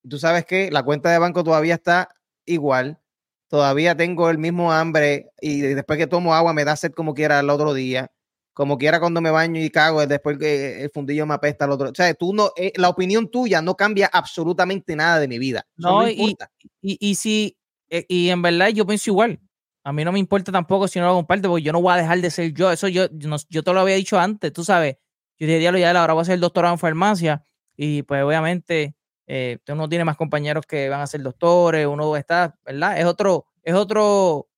Tú 0.10 0.18
sabes 0.18 0.46
que 0.46 0.72
la 0.72 0.84
cuenta 0.84 1.10
de 1.10 1.20
banco 1.20 1.44
todavía 1.44 1.76
está 1.76 2.10
igual. 2.46 3.00
Todavía 3.48 3.96
tengo 3.96 4.30
el 4.30 4.38
mismo 4.38 4.72
hambre 4.74 5.32
y 5.42 5.62
después 5.62 5.98
que 5.98 6.08
tomo 6.08 6.36
agua 6.36 6.54
me 6.54 6.66
da 6.66 6.76
sed 6.76 6.92
como 6.92 7.14
quiera 7.14 7.40
el 7.40 7.50
otro 7.50 7.74
día 7.74 8.12
como 8.54 8.78
quiera 8.78 9.00
cuando 9.00 9.22
me 9.22 9.32
baño 9.32 9.62
y 9.62 9.70
cago, 9.70 10.06
después 10.06 10.38
que 10.38 10.84
el 10.84 10.90
fundillo 10.90 11.26
me 11.26 11.34
apesta 11.34 11.66
al 11.66 11.72
otro. 11.72 11.90
O 11.90 11.96
sea, 11.96 12.14
tú 12.14 12.34
no, 12.34 12.52
eh, 12.58 12.74
la 12.76 12.90
opinión 12.90 13.30
tuya 13.30 13.62
no 13.62 13.76
cambia 13.76 14.10
absolutamente 14.12 14.96
nada 14.96 15.20
de 15.20 15.28
mi 15.28 15.40
vida. 15.40 15.66
No, 15.78 16.10
y, 16.10 16.36
y, 16.82 17.16
si, 17.16 17.58
eh, 17.90 18.06
y 18.10 18.30
en 18.30 18.42
verdad 18.42 18.68
yo 18.70 18.86
pienso 18.86 19.10
igual. 19.12 19.40
A 19.84 19.94
mí 19.94 20.04
no 20.04 20.12
me 20.12 20.20
importa 20.20 20.52
tampoco 20.52 20.88
si 20.88 21.00
no 21.00 21.06
lo 21.06 21.14
comparte, 21.14 21.48
porque 21.48 21.64
yo 21.64 21.72
no 21.72 21.82
voy 21.82 21.94
a 21.94 21.98
dejar 21.98 22.20
de 22.20 22.30
ser 22.30 22.54
yo. 22.54 22.72
Eso 22.72 22.88
yo, 22.90 23.08
yo 23.50 23.64
te 23.64 23.74
lo 23.74 23.80
había 23.80 23.96
dicho 23.96 24.20
antes, 24.20 24.52
tú 24.52 24.64
sabes. 24.64 24.98
Yo 25.38 25.48
dije, 25.48 25.60
diablo, 25.60 25.80
ya 25.80 25.98
ahora 25.98 26.14
voy 26.14 26.24
a 26.24 26.26
ser 26.26 26.40
doctorado 26.40 26.74
en 26.74 26.80
farmacia. 26.80 27.46
Y 27.78 28.04
pues 28.04 28.22
obviamente 28.24 28.94
eh, 29.26 29.60
uno 29.70 29.88
tiene 29.88 30.04
más 30.04 30.18
compañeros 30.18 30.66
que 30.66 30.90
van 30.90 31.00
a 31.00 31.08
ser 31.08 31.22
doctores, 31.22 31.88
uno 31.88 32.18
está, 32.18 32.58
¿verdad? 32.66 33.00
Es 33.00 33.06
otro, 33.06 33.46
es 33.64 33.74
otro 33.74 34.50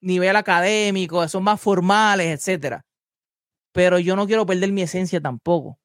nivel 0.00 0.34
académico, 0.34 1.28
son 1.28 1.44
más 1.44 1.60
formales, 1.60 2.26
etcétera 2.26 2.84
pero 3.72 3.98
yo 3.98 4.16
no 4.16 4.26
quiero 4.26 4.46
perder 4.46 4.72
mi 4.72 4.82
esencia 4.82 5.20
tampoco. 5.20 5.78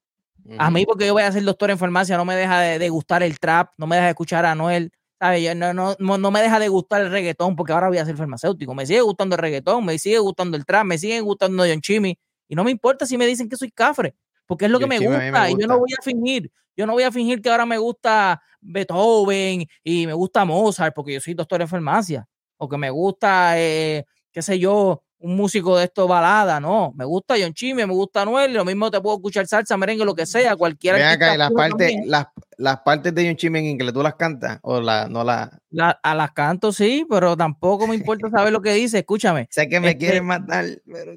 A 0.60 0.69
mí, 0.69 0.86
porque 0.86 1.08
yo 1.08 1.13
voy 1.13 1.24
a 1.24 1.32
ser 1.32 1.43
doctor 1.43 1.71
en 1.71 1.80
farmacia, 1.80 2.17
no 2.17 2.26
me 2.26 2.36
deja 2.36 2.60
de, 2.60 2.89
gustar 2.89 3.24
el 3.24 3.39
trap, 3.39 3.71
no 3.78 3.88
me 3.88 3.95
deja 3.95 4.06
de 4.06 4.12
escuchar 4.12 4.45
a 4.45 4.54
Noel, 4.54 4.91
¿sabes? 5.19 5.56
No, 5.56 5.74
no, 5.74 5.95
no, 5.98 6.32
me 6.32 6.41
deja 6.41 6.60
de 6.60 6.67
gustar 6.67 7.02
el 7.02 7.10
reggaetón, 7.10 7.56
porque 7.56 7.74
ahora 7.74 7.88
voy 7.88 7.98
a 7.98 8.06
ser 8.06 8.15
farmacéutico. 8.15 8.76
Me 8.76 8.86
sigue 8.86 9.02
gustando 9.02 9.36
el 9.36 9.41
reggaetón, 9.41 9.84
me 9.84 9.98
sigue 9.98 10.19
gustando 10.19 10.56
el 10.56 10.65
trap, 10.65 10.86
me 10.86 11.00
sigue 11.00 11.19
gustando 11.21 11.63
John 11.67 11.82
Chimmy, 11.82 12.19
y 12.48 12.56
no 12.56 12.63
me 12.63 12.69
importa 12.69 13.08
si 13.08 13.17
me 13.17 13.26
dicen 13.26 13.50
que 13.50 13.56
soy 13.56 13.71
cafre, 13.71 14.15
porque 14.45 14.65
es 14.65 14.71
lo 14.71 14.78
que 14.80 14.86
me 14.86 15.00
gusta, 15.00 15.50
y 15.50 15.56
yo 15.60 15.67
no 15.67 15.80
voy 15.80 15.93
a 15.98 16.04
fingir. 16.04 16.52
Yo 16.78 16.86
no 16.86 16.93
voy 16.93 17.04
a 17.04 17.12
fingir 17.12 17.41
que 17.41 17.50
ahora 17.50 17.65
me 17.65 17.78
gusta 17.78 18.41
Beethoven 18.60 19.65
y 19.84 20.06
me 20.06 20.13
gusta 20.13 20.45
Mozart, 20.45 20.93
porque 20.93 21.13
yo 21.13 21.21
soy 21.21 21.34
doctor 21.34 21.62
en 21.62 21.67
farmacia, 21.67 22.28
o 22.58 22.69
que 22.69 22.78
me 22.78 22.89
gusta, 22.89 23.60
eh, 23.60 24.06
qué 24.32 24.41
sé 24.41 24.60
yo, 24.60 25.05
un 25.19 25.36
músico 25.36 25.78
de 25.78 25.86
esto 25.86 26.08
balada, 26.08 26.60
no. 26.60 26.93
Me 26.95 27.06
gusta 27.06 27.36
John 27.39 27.54
Chime, 27.54 27.86
me 27.88 27.93
gusta 27.93 28.25
Noel, 28.25 28.54
lo 28.54 28.65
mismo 28.65 28.91
te 28.91 29.01
puedo 29.01 29.17
escuchar 29.17 29.47
salsa, 29.47 29.78
merengue, 29.78 30.06
lo 30.06 30.15
que 30.15 30.25
sea, 30.25 30.56
cualquiera. 30.56 30.97
Ven 30.97 31.08
acá, 31.08 31.38
las 31.38 31.51
partes, 31.51 31.93
las, 32.06 32.28
las, 32.58 32.80
partes 32.82 33.13
de 33.15 33.25
John 33.25 33.36
Chime 33.36 33.60
en 33.60 33.65
inglés, 33.65 33.93
¿tú 33.93 34.04
las 34.04 34.15
cantas 34.15 34.60
o 34.62 34.80
la, 34.80 35.08
no 35.08 35.23
las? 35.23 35.49
La, 35.69 35.99
a 36.04 36.15
las 36.15 36.32
canto, 36.32 36.71
sí, 36.71 37.06
pero 37.10 37.36
tampoco 37.36 37.88
me 37.88 37.95
importa 37.95 38.30
saber 38.30 38.51
lo 38.51 38.62
que 38.62 38.73
dice, 38.73 38.99
escúchame. 38.99 39.47
sé 39.51 39.67
que 39.67 39.80
me 39.80 39.89
este, 39.89 39.99
quieren 39.99 40.25
matar. 40.25 40.65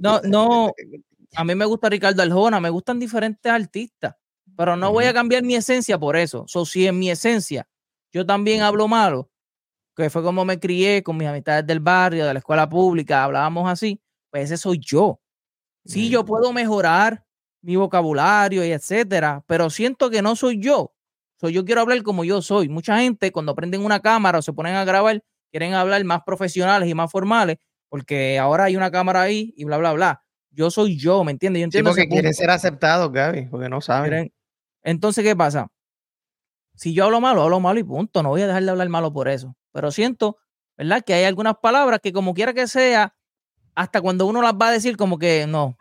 no, 0.01 0.21
no, 0.25 0.73
a 1.35 1.45
mí 1.45 1.55
me 1.55 1.65
gusta 1.65 1.89
Ricardo 1.89 2.23
Aljona, 2.23 2.61
me 2.61 2.71
gustan 2.71 2.99
diferentes 2.99 3.51
artistas, 3.51 4.15
pero 4.57 4.77
no 4.77 4.93
voy 4.93 5.05
a 5.05 5.13
cambiar 5.13 5.43
mi 5.43 5.55
esencia 5.55 5.99
por 5.99 6.17
eso. 6.17 6.45
So, 6.47 6.65
si 6.65 6.87
en 6.87 6.99
mi 6.99 7.11
esencia 7.11 7.69
yo 8.13 8.25
también 8.25 8.63
hablo 8.63 8.89
malo, 8.89 9.31
que 10.03 10.11
fue 10.11 10.23
como 10.23 10.45
me 10.45 10.61
crié 10.61 11.03
con 11.03 11.17
mis 11.17 11.27
amistades 11.27 11.67
del 11.67 11.81
barrio, 11.81 12.25
de 12.27 12.33
la 12.33 12.39
escuela 12.39 12.69
pública, 12.69 13.25
hablábamos 13.25 13.69
así, 13.69 14.01
pues 14.31 14.45
ese 14.45 14.57
soy 14.57 14.79
yo. 14.79 15.21
Sí, 15.85 16.11
yo 16.11 16.25
puedo 16.25 16.53
mejorar 16.53 17.25
mi 17.63 17.77
vocabulario 17.77 18.65
y 18.65 18.71
etcétera, 18.71 19.43
pero 19.47 19.71
siento 19.71 20.11
que 20.11 20.23
no 20.23 20.37
soy 20.37 20.61
yo. 20.61 20.93
So, 21.41 21.49
yo 21.49 21.65
quiero 21.65 21.81
hablar 21.81 22.03
como 22.03 22.25
yo 22.25 22.43
soy. 22.43 22.69
Mucha 22.69 22.99
gente 22.99 23.33
cuando 23.33 23.55
prenden 23.55 23.85
una 23.85 24.01
cámara 24.01 24.39
o 24.39 24.43
se 24.43 24.53
ponen 24.53 24.75
a 24.75 24.85
grabar, 24.85 25.23
quieren 25.51 25.75
hablar 25.75 26.05
más 26.05 26.23
profesionales 26.25 26.89
y 26.89 26.95
más 26.95 27.11
formales, 27.11 27.57
porque 27.89 28.39
ahora 28.39 28.65
hay 28.65 28.77
una 28.77 28.91
cámara 28.91 29.23
ahí 29.23 29.55
y 29.57 29.65
bla, 29.65 29.79
bla, 29.79 29.93
bla. 29.93 30.23
Yo 30.51 30.71
soy 30.71 30.97
yo, 30.97 31.25
¿me 31.25 31.33
entiendes? 31.33 31.61
Yo 31.61 31.65
entiendo 31.65 31.93
sí, 31.93 32.03
porque 32.03 32.09
quieren 32.09 32.35
ser 32.35 32.51
aceptados, 32.51 33.11
Gaby, 33.13 33.47
porque 33.47 33.69
no 33.69 33.81
saben. 33.81 34.33
Entonces, 34.83 35.25
¿qué 35.25 35.35
pasa? 35.35 35.69
Si 36.75 36.95
yo 36.95 37.05
hablo 37.05 37.21
malo, 37.21 37.43
hablo 37.43 37.61
malo 37.61 37.81
y 37.81 37.85
punto. 37.85 38.23
No 38.23 38.29
voy 38.29 38.43
a 38.43 38.47
dejar 38.47 38.63
de 38.63 38.71
hablar 38.71 38.89
malo 38.89 39.13
por 39.13 39.29
eso. 39.29 39.57
Pero 39.79 39.93
siento, 39.93 40.39
¿verdad? 40.77 41.05
Que 41.07 41.15
hay 41.15 41.23
algunas 41.23 41.55
palabras 41.63 42.01
que 42.03 42.13
como 42.13 42.35
quiera 42.35 42.53
que 42.53 42.67
sea, 42.67 43.15
hasta 43.77 44.01
cuando 44.01 44.27
uno 44.27 44.43
las 44.43 44.55
va 44.55 44.67
a 44.67 44.73
decir, 44.73 44.97
como 44.97 45.19
que 45.19 45.47
no, 45.47 45.77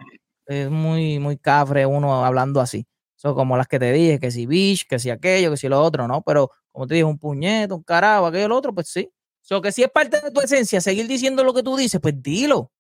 es 0.46 0.70
muy, 0.70 1.18
muy 1.18 1.36
cafre 1.40 1.88
uno 1.88 2.24
hablando 2.24 2.62
así. 2.62 2.86
Son 3.16 3.34
como 3.34 3.58
las 3.58 3.68
que 3.68 3.80
te 3.80 3.92
dije, 3.92 4.20
que 4.20 4.30
si 4.30 4.46
bitch, 4.46 4.86
que 4.88 5.00
si 5.00 5.10
aquello, 5.10 5.50
que 5.50 5.58
si 5.58 5.68
lo 5.68 5.82
otro, 5.82 6.08
¿no? 6.08 6.22
Pero 6.22 6.52
como 6.72 6.86
te 6.86 6.94
dije, 6.94 7.06
un 7.06 7.18
puñeto, 7.18 7.76
un 7.76 7.82
carajo, 7.82 8.28
aquello, 8.28 8.50
lo 8.50 8.58
otro, 8.58 8.72
pues 8.72 8.88
sí. 8.90 9.12
So 9.42 9.64
que 9.64 9.72
si 9.72 9.82
es 9.82 9.90
parte 9.90 10.22
de 10.22 10.30
tu 10.30 10.42
esencia 10.42 10.80
seguir 10.80 11.08
diciendo 11.08 11.44
lo 11.44 11.56
que 11.56 11.64
tú 11.64 11.76
dices, 11.76 12.00
pues 12.00 12.22
dilo. 12.22 12.72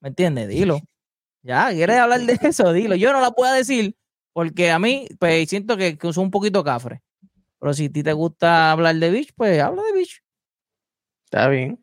¿Me 0.00 0.10
entiendes? 0.10 0.48
Dilo. 0.48 0.80
Ya, 1.42 1.70
¿quieres 1.70 1.96
hablar 1.96 2.20
de 2.20 2.38
eso? 2.42 2.74
Dilo. 2.74 2.94
Yo 2.94 3.10
no 3.14 3.22
la 3.22 3.30
puedo 3.30 3.54
decir 3.54 3.96
porque 4.34 4.70
a 4.70 4.78
mí, 4.78 5.08
pues 5.18 5.48
siento 5.48 5.78
que, 5.78 5.96
que 5.96 6.08
un 6.08 6.30
poquito 6.30 6.62
cafre. 6.62 7.00
Pero 7.58 7.74
si 7.74 7.86
a 7.86 7.92
ti 7.92 8.02
te 8.02 8.12
gusta 8.12 8.72
hablar 8.72 8.96
de 8.96 9.10
bitch, 9.10 9.32
pues 9.34 9.60
habla 9.60 9.82
de 9.82 9.92
bitch. 9.92 10.22
Está 11.24 11.48
bien. 11.48 11.82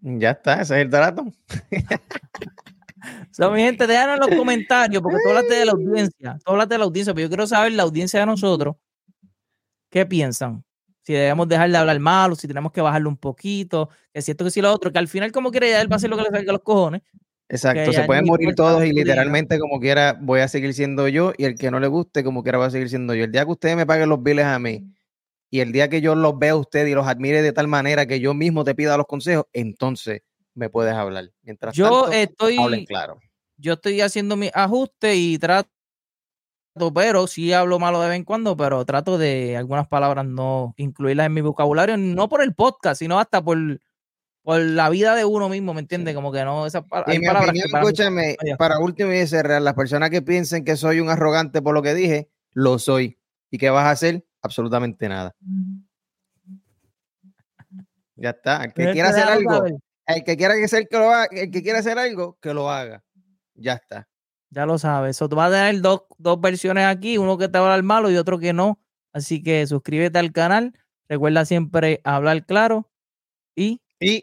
Ya 0.00 0.32
está, 0.32 0.60
ese 0.60 0.76
es 0.76 0.84
el 0.84 0.90
trato. 0.90 1.24
so, 3.32 3.50
mi 3.50 3.60
gente, 3.60 3.86
déjanos 3.86 4.16
en 4.16 4.30
los 4.30 4.38
comentarios, 4.38 5.02
porque 5.02 5.18
tú 5.22 5.30
hablaste 5.30 5.54
de 5.54 5.64
la 5.64 5.72
audiencia. 5.72 6.38
Tú 6.44 6.52
hablaste 6.52 6.74
de 6.74 6.78
la 6.78 6.84
audiencia, 6.84 7.14
pero 7.14 7.24
yo 7.24 7.28
quiero 7.28 7.46
saber 7.46 7.72
la 7.72 7.84
audiencia 7.84 8.20
de 8.20 8.26
nosotros. 8.26 8.76
¿Qué 9.90 10.04
piensan? 10.04 10.64
si 11.04 11.12
debemos 11.12 11.46
dejar 11.48 11.70
de 11.70 11.76
hablar 11.76 12.00
malo, 12.00 12.34
si 12.34 12.48
tenemos 12.48 12.72
que 12.72 12.80
bajarlo 12.80 13.10
un 13.10 13.18
poquito, 13.18 13.90
que 14.10 14.20
es 14.20 14.24
cierto 14.24 14.44
que 14.44 14.50
si 14.50 14.62
lo 14.62 14.72
otro, 14.72 14.90
que 14.90 14.98
al 14.98 15.06
final 15.06 15.32
como 15.32 15.50
quiera 15.50 15.68
ya 15.68 15.80
él 15.82 15.90
va 15.90 15.94
a 15.94 15.98
hacer 15.98 16.08
lo 16.08 16.16
que 16.16 16.22
le 16.22 16.30
salga 16.30 16.50
a 16.50 16.54
los 16.54 16.62
cojones. 16.62 17.02
Exacto, 17.54 17.92
se 17.92 18.02
pueden 18.02 18.24
morir 18.24 18.52
todos 18.56 18.84
y 18.84 18.92
literalmente 18.92 19.60
como 19.60 19.78
quiera 19.78 20.18
voy 20.20 20.40
a 20.40 20.48
seguir 20.48 20.74
siendo 20.74 21.06
yo 21.06 21.32
y 21.38 21.44
el 21.44 21.54
que 21.54 21.70
no 21.70 21.78
le 21.78 21.86
guste 21.86 22.24
como 22.24 22.42
quiera 22.42 22.58
va 22.58 22.66
a 22.66 22.70
seguir 22.70 22.88
siendo 22.88 23.14
yo. 23.14 23.24
El 23.24 23.30
día 23.30 23.44
que 23.44 23.52
ustedes 23.52 23.76
me 23.76 23.86
paguen 23.86 24.08
los 24.08 24.20
biles 24.20 24.44
a 24.44 24.58
mí 24.58 24.84
y 25.50 25.60
el 25.60 25.70
día 25.70 25.88
que 25.88 26.00
yo 26.00 26.16
los 26.16 26.36
vea 26.36 26.50
a 26.50 26.56
usted 26.56 26.84
y 26.84 26.94
los 26.94 27.06
admire 27.06 27.42
de 27.42 27.52
tal 27.52 27.68
manera 27.68 28.06
que 28.06 28.18
yo 28.18 28.34
mismo 28.34 28.64
te 28.64 28.74
pida 28.74 28.96
los 28.96 29.06
consejos, 29.06 29.46
entonces 29.52 30.22
me 30.54 30.68
puedes 30.68 30.94
hablar. 30.94 31.30
Mientras 31.42 31.76
yo 31.76 32.02
tanto, 32.02 32.12
estoy, 32.12 32.58
hablen 32.58 32.86
claro. 32.86 33.20
Yo 33.56 33.74
estoy 33.74 34.00
haciendo 34.00 34.34
mi 34.34 34.50
ajuste 34.52 35.14
y 35.14 35.38
trato 35.38 35.70
pero 36.92 37.28
sí 37.28 37.52
hablo 37.52 37.78
malo 37.78 38.00
de 38.00 38.08
vez 38.08 38.16
en 38.16 38.24
cuando, 38.24 38.56
pero 38.56 38.84
trato 38.84 39.16
de 39.16 39.56
algunas 39.56 39.86
palabras 39.86 40.26
no 40.26 40.74
incluirlas 40.76 41.26
en 41.26 41.34
mi 41.34 41.40
vocabulario, 41.40 41.96
no 41.96 42.28
por 42.28 42.42
el 42.42 42.52
podcast, 42.52 42.98
sino 42.98 43.20
hasta 43.20 43.40
por, 43.40 43.56
por 44.44 44.60
la 44.60 44.90
vida 44.90 45.14
de 45.14 45.24
uno 45.24 45.48
mismo, 45.48 45.72
¿me 45.72 45.80
entiendes? 45.80 46.14
Como 46.14 46.30
que 46.30 46.44
no, 46.44 46.66
esas 46.66 46.84
hay 47.06 47.18
palabras. 47.18 47.48
Opinión, 47.48 47.70
para 47.72 47.84
escúchame, 47.84 48.36
para 48.58 48.78
último 48.78 49.10
y 49.10 49.26
cerrar, 49.26 49.62
las 49.62 49.72
personas 49.72 50.10
que 50.10 50.20
piensen 50.20 50.64
que 50.64 50.76
soy 50.76 51.00
un 51.00 51.08
arrogante 51.08 51.62
por 51.62 51.74
lo 51.74 51.82
que 51.82 51.94
dije, 51.94 52.28
lo 52.52 52.78
soy. 52.78 53.18
¿Y 53.50 53.56
qué 53.56 53.70
vas 53.70 53.86
a 53.86 53.90
hacer? 53.90 54.24
Absolutamente 54.42 55.08
nada. 55.08 55.34
Ya 58.16 58.30
está. 58.30 58.62
El 58.62 58.72
que 58.72 58.92
quiera 58.92 59.08
hacer 59.08 59.24
algo, 59.24 59.64
el 60.06 60.22
que 60.22 60.36
quiera 60.36 60.54
hacer 60.54 60.86
que 60.88 60.98
lo 60.98 61.10
haga, 61.10 61.26
el 61.32 61.50
que 61.50 61.64
quiera 61.64 61.80
hacer 61.80 61.98
algo, 61.98 62.38
que 62.40 62.54
lo 62.54 62.70
haga. 62.70 63.02
Ya 63.56 63.72
está. 63.72 64.08
Ya 64.50 64.66
lo 64.66 64.78
sabes. 64.78 65.16
Eso 65.16 65.28
te 65.28 65.34
va 65.34 65.46
a 65.46 65.50
tener 65.50 65.80
dos, 65.80 66.02
dos 66.18 66.40
versiones 66.40 66.86
aquí, 66.86 67.18
uno 67.18 67.36
que 67.36 67.48
te 67.48 67.58
va 67.58 67.64
a 67.64 67.68
hablar 67.72 67.82
malo 67.82 68.12
y 68.12 68.16
otro 68.16 68.38
que 68.38 68.52
no. 68.52 68.80
Así 69.12 69.42
que 69.42 69.66
suscríbete 69.66 70.16
al 70.20 70.30
canal. 70.30 70.78
Recuerda 71.08 71.44
siempre 71.44 72.00
hablar 72.04 72.46
claro 72.46 72.88
y, 73.56 73.82
y 73.98 74.22